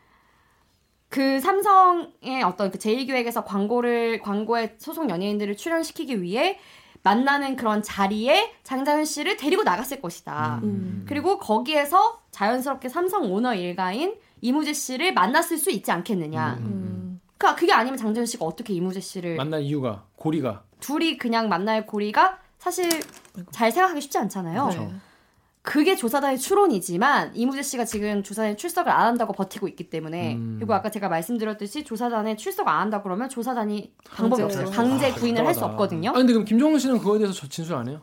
그 1.10 1.40
삼성의 1.40 2.44
어떤 2.44 2.72
그 2.72 2.78
제1기획에서 2.78 3.46
광고를 3.46 4.20
광고에 4.22 4.76
소속 4.78 5.10
연예인들을 5.10 5.58
출연시키기 5.58 6.22
위해 6.22 6.58
만나는 7.04 7.56
그런 7.56 7.82
자리에 7.84 8.54
장자연 8.64 9.06
씨를 9.06 9.38
데리고 9.38 9.64
나갔을 9.64 10.02
것이다. 10.02 10.62
음. 10.64 11.06
그리고 11.08 11.38
거기에서 11.38 12.22
자연스럽게 12.32 12.90
삼성 12.90 13.32
오너 13.32 13.56
일가인 13.56 14.16
이무재 14.42 14.74
씨를 14.74 15.14
만났을 15.14 15.58
수 15.58 15.70
있지 15.72 15.92
않겠느냐. 15.92 16.58
음. 16.60 16.66
음. 16.66 17.22
그러니까 17.38 17.60
그게 17.60 17.74
아니면 17.74 17.98
장자연 17.98 18.26
씨가 18.26 18.46
어떻게 18.46 18.74
이무재 18.74 19.00
씨를 19.00 19.36
만날 19.36 19.62
이유가 19.62 20.06
고리가 20.16 20.64
둘이 20.80 21.18
그냥 21.18 21.50
만날 21.50 21.86
고리가 21.86 22.40
사실 22.62 22.88
잘 23.50 23.72
생각하기 23.72 24.00
쉽지 24.02 24.20
않잖아요. 24.20 24.66
그렇죠. 24.66 24.92
그게 25.64 25.96
조사단의 25.96 26.38
추론이지만 26.38 27.32
이무재 27.36 27.64
씨가 27.64 27.86
지금 27.86 28.22
조사단에 28.22 28.56
출석을 28.56 28.92
안 28.92 29.08
한다고 29.08 29.34
버티고 29.34 29.68
있기 29.70 29.90
때문에 29.90 30.36
음. 30.36 30.58
그리고 30.60 30.76
아까 30.76 30.92
제가 30.92 31.10
말씀드렸듯이 31.10 31.84
조사단에 31.84 32.36
출석 32.36 32.68
안 32.68 32.82
한다 32.82 33.02
그러면 33.02 33.30
조사단이 33.30 33.94
방법이 34.16 34.44
없어요. 34.44 34.70
강제 34.70 35.10
아, 35.10 35.14
구인을 35.16 35.46
할 35.46 35.56
수. 35.56 35.66
없거든요. 35.66 36.10
아니 36.12 36.20
근데 36.20 36.34
그럼 36.34 36.46
김정은 36.46 36.78
씨는 36.78 37.00
그거에 37.00 37.18
대해서 37.18 37.34
저 37.34 37.48
진술 37.48 37.76
안 37.76 37.88
해요? 37.88 38.00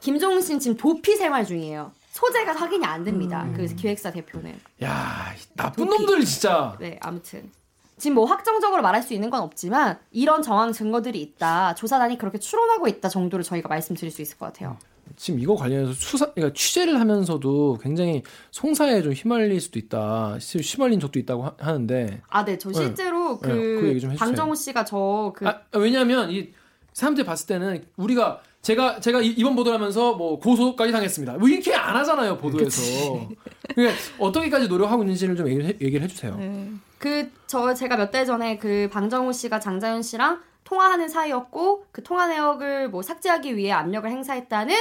김종훈 0.00 0.42
씨는 0.42 0.60
지금 0.60 0.76
도피 0.76 1.16
생활 1.16 1.46
중이에요. 1.46 1.92
소재가 2.12 2.52
확인이 2.54 2.84
안 2.84 3.02
됩니다. 3.02 3.44
음. 3.44 3.54
그 3.54 3.66
기획사 3.66 4.10
대표는. 4.10 4.60
야, 4.82 5.34
이 5.38 5.40
나쁜 5.54 5.86
도피. 5.86 6.04
놈들 6.04 6.24
진짜. 6.26 6.76
네, 6.80 6.98
아무튼. 7.00 7.50
지금 8.00 8.14
뭐 8.14 8.24
확정적으로 8.24 8.80
말할 8.82 9.02
수 9.02 9.12
있는 9.12 9.28
건 9.28 9.42
없지만 9.42 9.98
이런 10.10 10.42
정황 10.42 10.72
증거들이 10.72 11.20
있다. 11.20 11.74
조사단이 11.74 12.16
그렇게 12.16 12.38
추론하고 12.38 12.88
있다 12.88 13.10
정도를 13.10 13.44
저희가 13.44 13.68
말씀드릴 13.68 14.10
수 14.10 14.22
있을 14.22 14.38
것 14.38 14.46
같아요. 14.46 14.78
지금 15.16 15.38
이거 15.40 15.54
관련해서 15.54 15.92
수사, 15.92 16.32
그러니까 16.32 16.54
취재를 16.56 16.98
하면서도 16.98 17.78
굉장히 17.82 18.22
송사에 18.52 19.02
좀 19.02 19.12
휘말릴 19.12 19.60
수도 19.60 19.78
있다. 19.78 20.38
시- 20.38 20.58
휘말린 20.60 20.98
적도 20.98 21.18
있다고 21.18 21.42
하, 21.44 21.52
하는데. 21.58 22.22
아, 22.28 22.44
네. 22.44 22.56
저 22.56 22.72
실제로 22.72 23.38
네, 23.40 23.48
그좀 23.48 24.10
그. 24.10 24.16
방정우 24.16 24.54
씨가 24.54 24.84
저그 24.84 25.46
아, 25.46 25.60
왜냐하면 25.74 26.30
이 26.30 26.50
사람들이 26.94 27.26
봤을 27.26 27.46
때는 27.48 27.84
우리가 27.96 28.40
제가 28.62 29.00
제가 29.00 29.20
이- 29.22 29.28
이번 29.38 29.56
보도를 29.56 29.78
하면서 29.78 30.12
뭐 30.14 30.38
고소까지 30.38 30.92
당했습니다. 30.92 31.34
뭐 31.38 31.48
이렇게 31.48 31.74
안 31.74 31.96
하잖아요 31.96 32.36
보도에서. 32.36 33.28
그러니까 33.74 33.98
어떻게까지 34.18 34.68
노력하고 34.68 35.02
있는지를 35.02 35.34
좀 35.36 35.48
얘기를, 35.48 35.66
해, 35.66 35.68
얘기를 35.80 36.02
해주세요. 36.02 36.36
네. 36.36 36.70
그저 36.98 37.72
제가 37.72 37.96
몇 37.96 38.10
달 38.10 38.26
전에 38.26 38.58
그 38.58 38.88
방정우 38.92 39.32
씨가 39.32 39.60
장자연 39.60 40.02
씨랑 40.02 40.40
통화하는 40.64 41.08
사이였고 41.08 41.86
그 41.90 42.02
통화 42.02 42.26
내역을 42.26 42.90
뭐 42.90 43.00
삭제하기 43.02 43.56
위해 43.56 43.72
압력을 43.72 44.08
행사했다는 44.10 44.74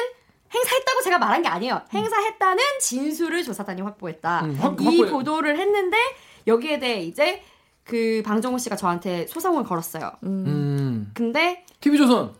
행사했다고 0.54 1.02
제가 1.04 1.18
말한 1.20 1.42
게 1.44 1.48
아니에요. 1.48 1.82
행사했다는 1.94 2.62
진술을 2.82 3.44
조사단이 3.44 3.82
확보했다. 3.82 4.42
음, 4.46 4.56
확- 4.60 4.82
이 4.82 5.06
보도를 5.06 5.58
했는데 5.58 5.98
여기에 6.48 6.80
대해 6.80 7.02
이제 7.04 7.42
그 7.86 8.22
방정우 8.26 8.60
씨가 8.60 8.76
저한테 8.76 9.26
소송을 9.28 9.64
걸었어요. 9.64 10.12
음. 10.24 10.44
음. 10.48 11.12
근데 11.14 11.64
TV 11.80 11.98
조선 11.98 12.34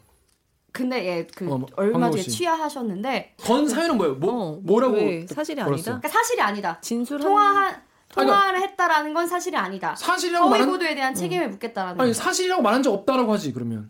근데 0.72 1.06
예그 1.18 1.52
어, 1.52 1.58
뭐, 1.58 1.68
얼마 1.76 2.10
뒤에 2.12 2.22
씨. 2.22 2.32
취하하셨는데 2.32 3.36
건 3.42 3.68
사유는 3.68 3.98
뭐예요? 3.98 4.16
뭐 4.16 4.34
어, 4.34 4.60
뭐라고 4.62 4.96
왜 4.96 5.26
사실이? 5.28 5.60
아니다. 5.62 5.84
그러니까 5.84 6.08
사실이 6.08 6.42
아니다. 6.42 6.80
진술 6.82 7.20
통화한 7.20 7.82
그러니까 8.12 8.36
통화를 8.36 8.62
했다라는 8.62 9.14
건 9.14 9.28
사실이 9.28 9.56
아니다. 9.58 9.96
사실이라고 9.96 10.50
말한 10.50 10.70
보도에 10.70 10.96
대한 10.96 11.14
책임을 11.14 11.50
묻겠다라는 11.50 12.02
아니 12.02 12.10
거죠. 12.12 12.22
사실이라고 12.22 12.62
말한 12.62 12.84
적 12.84 12.94
없다라고 12.94 13.32
하지 13.34 13.52
그러면. 13.54 13.90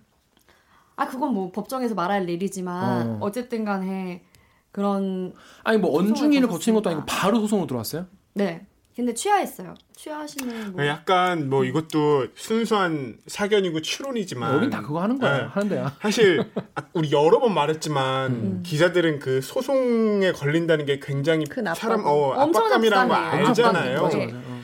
아 0.96 1.08
그건 1.08 1.34
뭐 1.34 1.52
법정에서 1.52 1.96
말할 1.96 2.30
일이지만 2.30 3.22
어. 3.22 3.26
어. 3.26 3.32
쨌든 3.32 3.63
간에 3.65 4.24
그런 4.72 5.34
아니 5.63 5.78
뭐 5.78 5.98
언중이를 5.98 6.48
거치는 6.48 6.76
것도 6.76 6.89
아니고. 6.89 7.06
바로 7.06 7.39
소송으로 7.39 7.68
들어왔어요? 7.68 8.06
네 8.34 8.65
근데 9.00 9.14
취하했어요 9.14 9.76
취하시는 9.96 10.74
뭐 10.74 10.86
약간 10.86 11.50
뭐 11.50 11.64
이것도 11.64 12.28
순수한 12.36 13.18
사견이고 13.28 13.82
추론이지만 13.82 14.56
여긴 14.56 14.70
다 14.70 14.82
그거 14.82 15.02
하는 15.02 15.18
거야 15.18 15.38
네. 15.38 15.44
하는 15.46 15.70
데야. 15.70 15.96
사실 16.02 16.44
아, 16.76 16.82
우리 16.94 17.10
여러 17.12 17.40
번 17.40 17.54
말했지만 17.54 18.32
음. 18.32 18.64
기자들은 18.66 19.20
그 19.20 19.40
소송에 19.42 20.34
걸린다는 20.34 20.86
게 20.86 21.00
굉장히 21.02 21.46
큰 21.46 21.66
압박. 21.68 21.80
사람 21.82 22.06
어, 22.06 22.12
엄청난 22.36 22.74
압박감이라는 22.74 23.08
거. 23.08 23.16
알잖아요. 23.16 24.02
맞아 24.02 24.18
맞아. 24.18 24.36
어. 24.36 24.60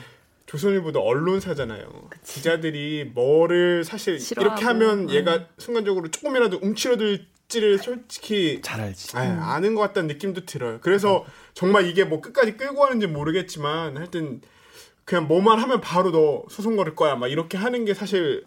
조선일보도 0.46 1.00
언론사잖아요. 1.00 2.08
기자들이 2.24 3.10
뭐를 3.14 3.84
사실 3.84 4.18
싫어하고. 4.20 4.52
이렇게 4.54 4.64
하면 4.64 5.08
음. 5.08 5.10
얘가 5.10 5.46
순간적으로 5.58 6.08
조금이라도 6.10 6.60
움츠러들지를 6.62 7.78
솔직히 7.78 8.60
잘 8.62 8.80
알지. 8.80 9.16
아, 9.16 9.20
아는 9.54 9.74
것 9.74 9.80
같다는 9.82 10.06
느낌도 10.08 10.46
들어요. 10.46 10.78
그래서 10.82 11.24
정말 11.54 11.86
이게 11.86 12.04
뭐 12.04 12.20
끝까지 12.20 12.56
끌고 12.56 12.80
가는지 12.80 13.06
모르겠지만 13.08 13.96
하여튼 13.96 14.40
그냥 15.04 15.26
뭐만 15.28 15.58
하면 15.58 15.80
바로 15.80 16.10
너 16.12 16.44
소송 16.48 16.76
걸을 16.76 16.94
거야 16.94 17.16
막 17.16 17.26
이렇게 17.28 17.56
하는 17.58 17.84
게 17.84 17.92
사실 17.94 18.44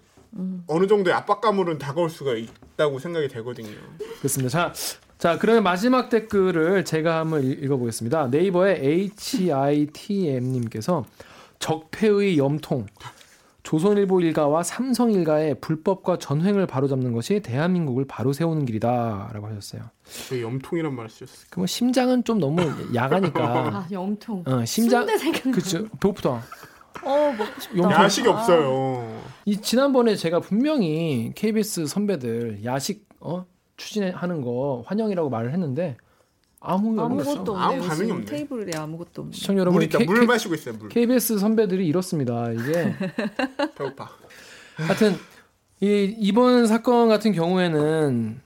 어느 0.67 0.87
정도의 0.87 1.15
압박감으로는 1.15 1.79
다가올 1.79 2.09
수가 2.09 2.33
있다고 2.35 2.99
생각이 2.99 3.27
되거든요. 3.29 3.75
그렇습니다. 4.19 4.49
자, 4.49 4.73
자 5.17 5.37
그러면 5.37 5.63
마지막 5.63 6.09
댓글을 6.09 6.85
제가 6.85 7.19
한번 7.19 7.43
읽- 7.43 7.63
읽어보겠습니다. 7.63 8.27
네이버의 8.27 9.09
HITM님께서 9.89 11.05
적폐의 11.59 12.37
염통 12.37 12.87
조선일보 13.63 14.21
일가와 14.21 14.63
삼성 14.63 15.11
일가의 15.11 15.59
불법과 15.59 16.17
전횡을 16.17 16.65
바로잡는 16.65 17.11
것이 17.13 17.41
대한민국을 17.41 18.05
바로 18.07 18.33
세우는 18.33 18.65
길이다라고 18.65 19.47
하셨어요. 19.47 19.83
왜 20.31 20.41
염통이란 20.41 20.95
말을 20.95 21.09
쓰셨어요? 21.09 21.47
그럼 21.51 21.67
심장은 21.67 22.23
좀 22.23 22.39
너무 22.39 22.61
야가니까. 22.95 23.43
아, 23.85 23.87
염통. 23.91 24.43
어, 24.47 24.65
심장. 24.65 25.05
그쵸. 25.53 25.87
배고프다. 25.99 26.41
어 27.03 27.33
먹고 27.37 27.61
싶다. 27.61 27.77
염통. 27.77 27.91
야식이 27.91 28.27
없어요. 28.27 29.21
이 29.45 29.57
지난번에 29.57 30.15
제가 30.15 30.39
분명히 30.39 31.31
KBS 31.35 31.85
선배들 31.85 32.63
야식 32.63 33.07
어 33.19 33.45
추진하는 33.77 34.41
거 34.41 34.83
환영이라고 34.87 35.29
말을 35.29 35.51
했는데 35.53 35.97
아무 36.61 36.99
아무것도 36.99 37.57
아무. 37.57 37.79
반응이 37.81 37.95
지금 37.95 38.11
없네. 38.11 38.25
테이블에 38.25 38.71
아무것도 38.75 39.21
없네. 39.21 39.33
시청 39.35 39.55
물 39.55 39.61
여러분 39.61 39.81
있다. 39.81 39.99
물 40.03 40.25
마시고 40.25 40.53
있어요. 40.55 40.75
물. 40.75 40.89
KBS 40.89 41.37
선배들이 41.37 41.87
이렇습니다. 41.87 42.51
이게 42.51 42.93
배고파. 43.77 44.09
하여튼 44.75 45.15
이 45.81 46.15
이번 46.19 46.67
사건 46.67 47.07
같은 47.07 47.31
경우에는 47.31 48.41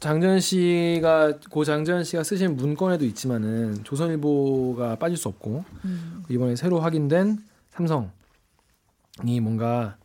장전 0.00 0.40
씨가 0.40 1.38
고 1.50 1.64
장전 1.64 2.04
씨가 2.04 2.22
쓰신 2.24 2.56
문건에도 2.56 3.04
있지만은 3.04 3.82
조선일보가 3.84 4.96
빠질 4.96 5.16
수 5.16 5.28
없고 5.28 5.64
이번에 6.28 6.56
새로 6.56 6.80
확인된 6.80 7.38
삼성이 7.70 8.08
뭔가 9.42 9.96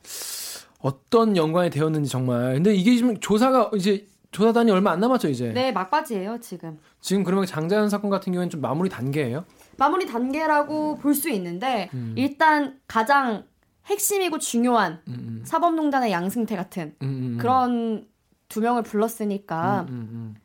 어떤 0.82 1.36
연관이 1.36 1.70
되었는지 1.70 2.10
정말 2.10 2.54
근데 2.56 2.74
이게 2.74 2.96
지금 2.96 3.18
조사가 3.20 3.72
이제 3.76 4.08
조사단이 4.32 4.70
얼마 4.72 4.92
안 4.92 5.00
남았죠 5.00 5.28
이제 5.30 5.52
네, 5.54 5.72
막바지예요, 5.72 6.40
지금. 6.40 6.78
지금 7.02 7.24
그러면 7.24 7.46
장자연 7.46 7.90
사건 7.90 8.10
같은 8.12 8.32
경우에는 8.34 8.50
좀 8.50 8.62
마무리 8.62 8.90
단계예요 8.90 9.46
마무리 9.78 10.06
단계라고 10.06 10.98
볼 10.98 11.16
수 11.16 11.30
있는데 11.30 11.90
음. 11.94 12.14
일단 12.18 12.80
가장 12.88 13.46
핵심이고 13.88 14.38
중요한 14.38 15.02
음, 15.08 15.42
사법농단의 15.46 16.12
양승태 16.12 16.56
같은 16.56 16.96
음, 17.02 17.08
음, 17.08 17.10
음. 17.34 17.38
그런 17.40 18.08
두 18.50 18.62
명을 18.62 18.84
불렀으니까 18.84 19.86
음, 19.90 19.94
음, 19.94 20.10
음. 20.12 20.36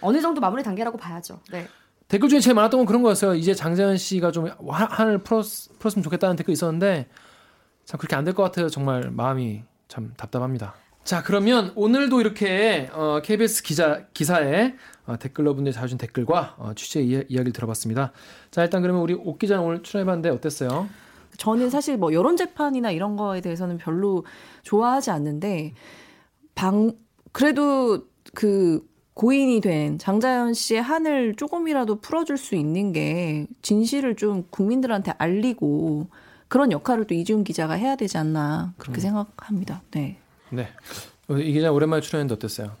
어느 0.00 0.20
정도 0.22 0.40
마무리 0.40 0.62
단계라고 0.62 0.96
봐야죠. 0.96 1.40
네. 1.52 1.68
댓글 2.08 2.28
중에 2.28 2.40
제일 2.40 2.54
많았던 2.54 2.78
건 2.80 2.86
그런 2.86 3.02
거였어요. 3.02 3.34
이제 3.34 3.54
장재현 3.54 3.96
씨가 3.96 4.30
좀 4.32 4.46
하- 4.68 4.86
한을 4.90 5.18
풀었, 5.18 5.44
풀었 5.78 5.96
으면 5.96 6.02
좋겠다는 6.02 6.36
댓글이 6.36 6.52
있었는데 6.54 7.08
참 7.84 7.98
그렇게 7.98 8.16
안 8.16 8.24
될 8.24 8.34
것 8.34 8.42
같아요. 8.42 8.68
정말 8.68 9.10
마음이 9.10 9.62
참 9.88 10.12
답답합니다. 10.16 10.74
자 11.04 11.22
그러면 11.22 11.70
오늘도 11.74 12.22
이렇게 12.22 12.88
어, 12.94 13.20
KBS 13.22 13.62
기자 13.62 14.06
기사에 14.14 14.74
어, 15.06 15.18
댓글러분들이 15.18 15.74
자주준 15.74 15.98
댓글과 15.98 16.54
어, 16.56 16.72
취재 16.74 17.02
이야, 17.02 17.20
이야기를 17.28 17.52
들어봤습니다. 17.52 18.12
자 18.50 18.62
일단 18.62 18.80
그러면 18.80 19.02
우리 19.02 19.12
옥 19.12 19.38
기자는 19.38 19.62
오늘 19.62 19.82
출연해봤는데 19.82 20.30
어땠어요? 20.30 20.88
저는 21.36 21.68
사실 21.68 21.98
뭐 21.98 22.14
여론 22.14 22.38
재판이나 22.38 22.90
이런 22.90 23.16
거에 23.16 23.42
대해서는 23.42 23.76
별로 23.76 24.24
좋아하지 24.62 25.10
않는데 25.10 25.74
방 26.54 26.92
그래도 27.32 28.06
그 28.32 28.80
고인이 29.12 29.60
된 29.60 29.98
장자연 29.98 30.54
씨의 30.54 30.80
한을 30.80 31.34
조금이라도 31.36 32.00
풀어줄 32.00 32.38
수 32.38 32.54
있는 32.54 32.92
게 32.92 33.46
진실을 33.60 34.16
좀 34.16 34.44
국민들한테 34.48 35.12
알리고 35.18 36.08
그런 36.48 36.72
역할을 36.72 37.06
또 37.06 37.14
이지훈 37.14 37.44
기자가 37.44 37.74
해야 37.74 37.94
되지 37.94 38.16
않나 38.16 38.72
그렇게 38.78 39.00
생각합니다. 39.00 39.82
네. 39.90 40.18
네. 40.54 40.68
어, 41.28 41.36
이 41.36 41.52
기자 41.52 41.70
오랜만에 41.72 42.00
출연했는데 42.02 42.34
어땠어요? 42.34 42.76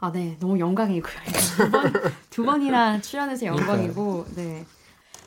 아, 0.00 0.12
네. 0.12 0.36
너무 0.40 0.58
영광이고요. 0.58 1.14
두, 1.56 1.70
번, 1.70 1.92
두 2.30 2.44
번이나 2.44 3.00
출연해서 3.00 3.46
영광이고, 3.46 4.26
네. 4.36 4.64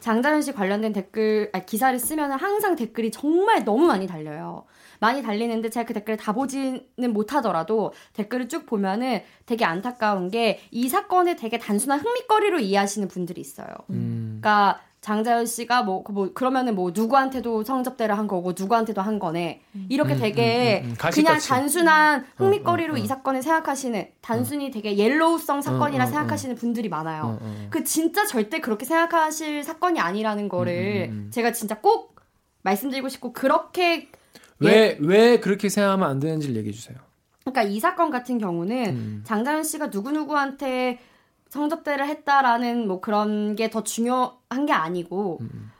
장자연 0.02 0.42
씨 0.42 0.54
관련된 0.54 0.94
댓글, 0.94 1.50
아, 1.54 1.60
기사를 1.60 1.98
쓰면 1.98 2.32
항상 2.34 2.76
댓글이 2.76 3.12
정말 3.12 3.66
너무 3.66 3.88
많이 3.88 4.06
달려요. 4.08 4.66
많이 5.00 5.22
달리는데 5.22 5.70
제가 5.70 5.86
그 5.86 5.94
댓글을 5.94 6.18
다 6.18 6.32
보지는 6.34 6.82
못하더라도 7.14 7.94
댓글을 8.14 8.48
쭉 8.50 8.66
보면은 8.66 9.22
되게 9.46 9.64
안타까운 9.66 10.30
게 10.32 10.60
이 10.72 10.90
사건을 10.90 11.36
되게 11.36 11.60
단순한 11.60 12.00
흥미거리로 12.00 12.60
이해하시는 12.60 13.08
분들이 13.08 13.42
있어요. 13.42 13.68
음, 13.92 14.40
그러니까 14.42 14.82
장자연 15.08 15.46
씨가 15.46 15.84
뭐, 15.84 16.04
그뭐 16.04 16.34
그러면은 16.34 16.76
뭐 16.76 16.91
누구한테도 16.93 17.63
성접대를 17.63 18.17
한 18.17 18.28
거고 18.28 18.52
누구한테도 18.58 19.02
한 19.02 19.20
거네 19.20 19.62
이렇게 19.88 20.15
음, 20.15 20.20
되게 20.20 20.82
음, 20.84 20.89
음, 20.89 20.96
음. 21.00 21.12
그냥. 21.13 21.39
단순한 21.39 22.26
흥미거리로 22.36 22.91
어, 22.91 22.98
어, 22.98 23.00
어. 23.00 23.02
이 23.02 23.08
사건을 23.08 23.41
생각하시는 23.41 24.06
단순히 24.20 24.70
되게 24.70 24.98
옐로우성 24.98 25.62
사건이라 25.62 26.04
어, 26.04 26.08
어, 26.08 26.10
생각하시는 26.10 26.56
분들이 26.58 26.89
많아요. 26.89 27.24
어, 27.24 27.39
어. 27.41 27.67
그 27.70 27.86
진짜 27.86 28.26
절대 28.26 28.60
그렇게 28.60 28.86
생각하실 28.86 29.63
사건이 29.63 29.98
아니라는 30.02 30.50
거를 30.50 31.08
음, 31.10 31.13
음, 31.13 31.24
음. 31.28 31.32
제가 31.32 31.54
진짜 31.54 31.80
꼭 31.80 32.20
말씀드리고 32.63 33.08
싶고 33.08 33.32
그렇게 33.32 34.10
왜, 34.60 34.98
왜 35.00 35.39
그렇게 35.39 35.70
생각하면 35.70 36.10
안 36.10 36.20
되는지를 36.20 36.58
얘기해 36.58 36.74
주세요. 36.74 36.98
그러니까 37.46 37.63
이 37.63 37.80
사건 37.80 38.10
같은 38.10 38.39
경우는 38.39 38.86
음. 38.88 39.22
장자연 39.24 39.63
씨가 39.63 39.89
누구 39.89 40.12
누구한테 40.12 41.00
성접대를 41.50 42.08
했다라는 42.08 42.88
뭐 42.88 43.00
그런 43.02 43.56
게 43.56 43.70
더 43.70 43.84
중요한 43.84 44.66
게 44.66 44.74
아니고 44.74 45.40
음. 45.42 45.72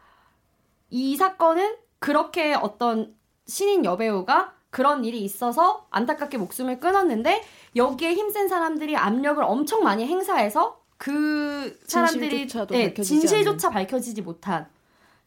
이 0.90 1.16
사건은 1.16 1.76
그렇게 2.00 2.54
어떤 2.54 3.16
신인 3.46 3.86
여배우가 3.86 4.54
그런 4.70 5.06
일이 5.06 5.24
있어서 5.24 5.88
안타깝게 5.90 6.38
목숨을 6.38 6.80
끊었는데 6.80 7.44
여기에 7.76 8.14
힘센 8.14 8.48
사람들이 8.48 8.96
압력을 8.96 9.42
엄청 9.44 9.84
많이 9.84 10.06
행사해서 10.06 10.80
그 10.98 11.80
사람들이 11.88 12.30
진실조차도 12.30 12.74
네, 12.74 12.88
밝혀지지 12.90 13.20
진실조차 13.20 13.70
밝혀지지 13.70 14.22
못한 14.22 14.68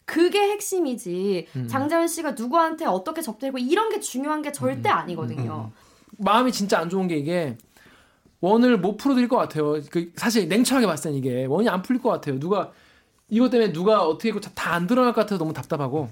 그게 0.04 0.40
핵심이지 0.40 1.46
음. 1.56 1.68
장자연 1.68 2.08
씨가 2.08 2.32
누구한테 2.32 2.84
어떻게 2.84 3.22
접대고 3.22 3.58
이런 3.58 3.88
게 3.90 4.00
중요한 4.00 4.42
게 4.42 4.52
절대 4.52 4.88
음, 4.90 4.94
아니거든요. 4.94 5.70
마음이 6.18 6.52
진짜 6.52 6.78
안 6.78 6.90
좋은 6.90 7.06
게 7.08 7.16
이게 7.16 7.56
원을 8.40 8.78
못 8.78 8.96
풀어드릴 8.96 9.28
것 9.28 9.36
같아요. 9.36 9.80
그 9.90 10.12
사실 10.16 10.48
냉철하게 10.48 10.86
봤을 10.86 11.10
땐 11.10 11.18
이게 11.18 11.44
원이 11.44 11.68
안 11.68 11.82
풀릴 11.82 12.00
것 12.00 12.08
같아요. 12.10 12.38
누가 12.38 12.72
이것 13.28 13.50
때문에 13.50 13.72
누가 13.72 14.02
어떻게 14.02 14.32
다안 14.54 14.86
드러날 14.86 15.12
것 15.12 15.20
같아서 15.22 15.38
너무 15.38 15.52
답답하고 15.52 16.08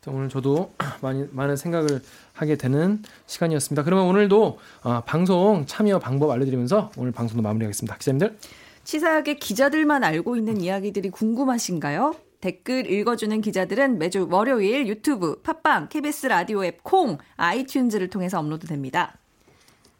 자, 0.00 0.10
오늘 0.10 0.28
저도 0.28 0.72
많이 1.00 1.26
많은 1.30 1.56
생각을 1.56 2.02
하게 2.34 2.56
되는 2.56 3.02
시간이었습니다. 3.26 3.82
그러면 3.84 4.06
오늘도 4.06 4.58
어, 4.82 5.00
방송 5.06 5.64
참여 5.66 5.98
방법 5.98 6.30
알려드리면서 6.30 6.92
오늘 6.98 7.12
방송도 7.12 7.42
마무리하겠습니다. 7.42 7.96
기자님들 7.96 8.36
치사하게 8.84 9.36
기자들만 9.36 10.04
알고 10.04 10.36
있는 10.36 10.60
이야기들이 10.60 11.08
궁금하신가요? 11.08 12.14
댓글 12.42 12.90
읽어주는 12.90 13.40
기자들은 13.40 13.98
매주 13.98 14.28
월요일 14.30 14.86
유튜브, 14.86 15.40
팟빵, 15.40 15.88
KBS 15.88 16.26
라디오 16.26 16.62
앱, 16.62 16.84
콩, 16.84 17.16
아이튠즈를 17.38 18.10
통해서 18.10 18.38
업로드됩니다. 18.38 19.16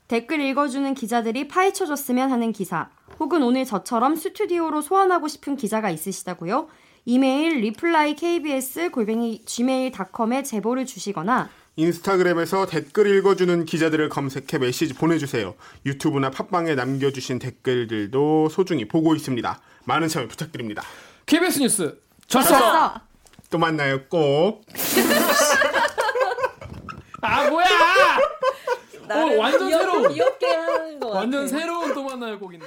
댓글 0.08 0.40
읽어주는 0.40 0.92
기자들이 0.94 1.48
파헤쳐줬으면 1.48 2.30
하는 2.30 2.52
기사, 2.52 2.90
혹은 3.18 3.42
오늘 3.42 3.64
저처럼 3.64 4.16
스튜디오로 4.16 4.82
소환하고 4.82 5.28
싶은 5.28 5.56
기자가 5.56 5.90
있으시다고요? 5.90 6.68
이메일 7.06 7.60
reply 7.60 8.16
kbs 8.16 8.90
골뱅이 8.90 9.42
gmail.com에 9.44 10.42
제보를 10.42 10.86
주시거나 10.86 11.50
인스타그램에서 11.76 12.66
댓글 12.66 13.14
읽어주는 13.16 13.64
기자들을 13.64 14.08
검색해 14.08 14.58
메시지 14.58 14.94
보내주세요. 14.94 15.54
유튜브나 15.84 16.30
팟빵에 16.30 16.76
남겨주신 16.76 17.40
댓글들도 17.40 18.48
소중히 18.48 18.86
보고 18.86 19.14
있습니다. 19.14 19.60
많은 19.84 20.08
참여 20.08 20.28
부탁드립니다. 20.28 20.82
KBS 21.26 21.60
뉴스 21.60 22.00
졌어. 22.26 22.48
써! 22.48 22.94
또 23.50 23.58
만나요. 23.58 24.00
꼭. 24.08 24.64
아 27.20 27.48
뭐야? 27.48 27.93
어, 29.10 29.36
완전 29.38 29.70
새로운 29.70 30.12
귀엽게 30.12 30.46
하는 30.46 31.00
거 31.00 31.08
완전 31.08 31.46
새로운 31.48 31.94
또 31.94 32.02
만나요 32.04 32.38
곡인데. 32.38 32.66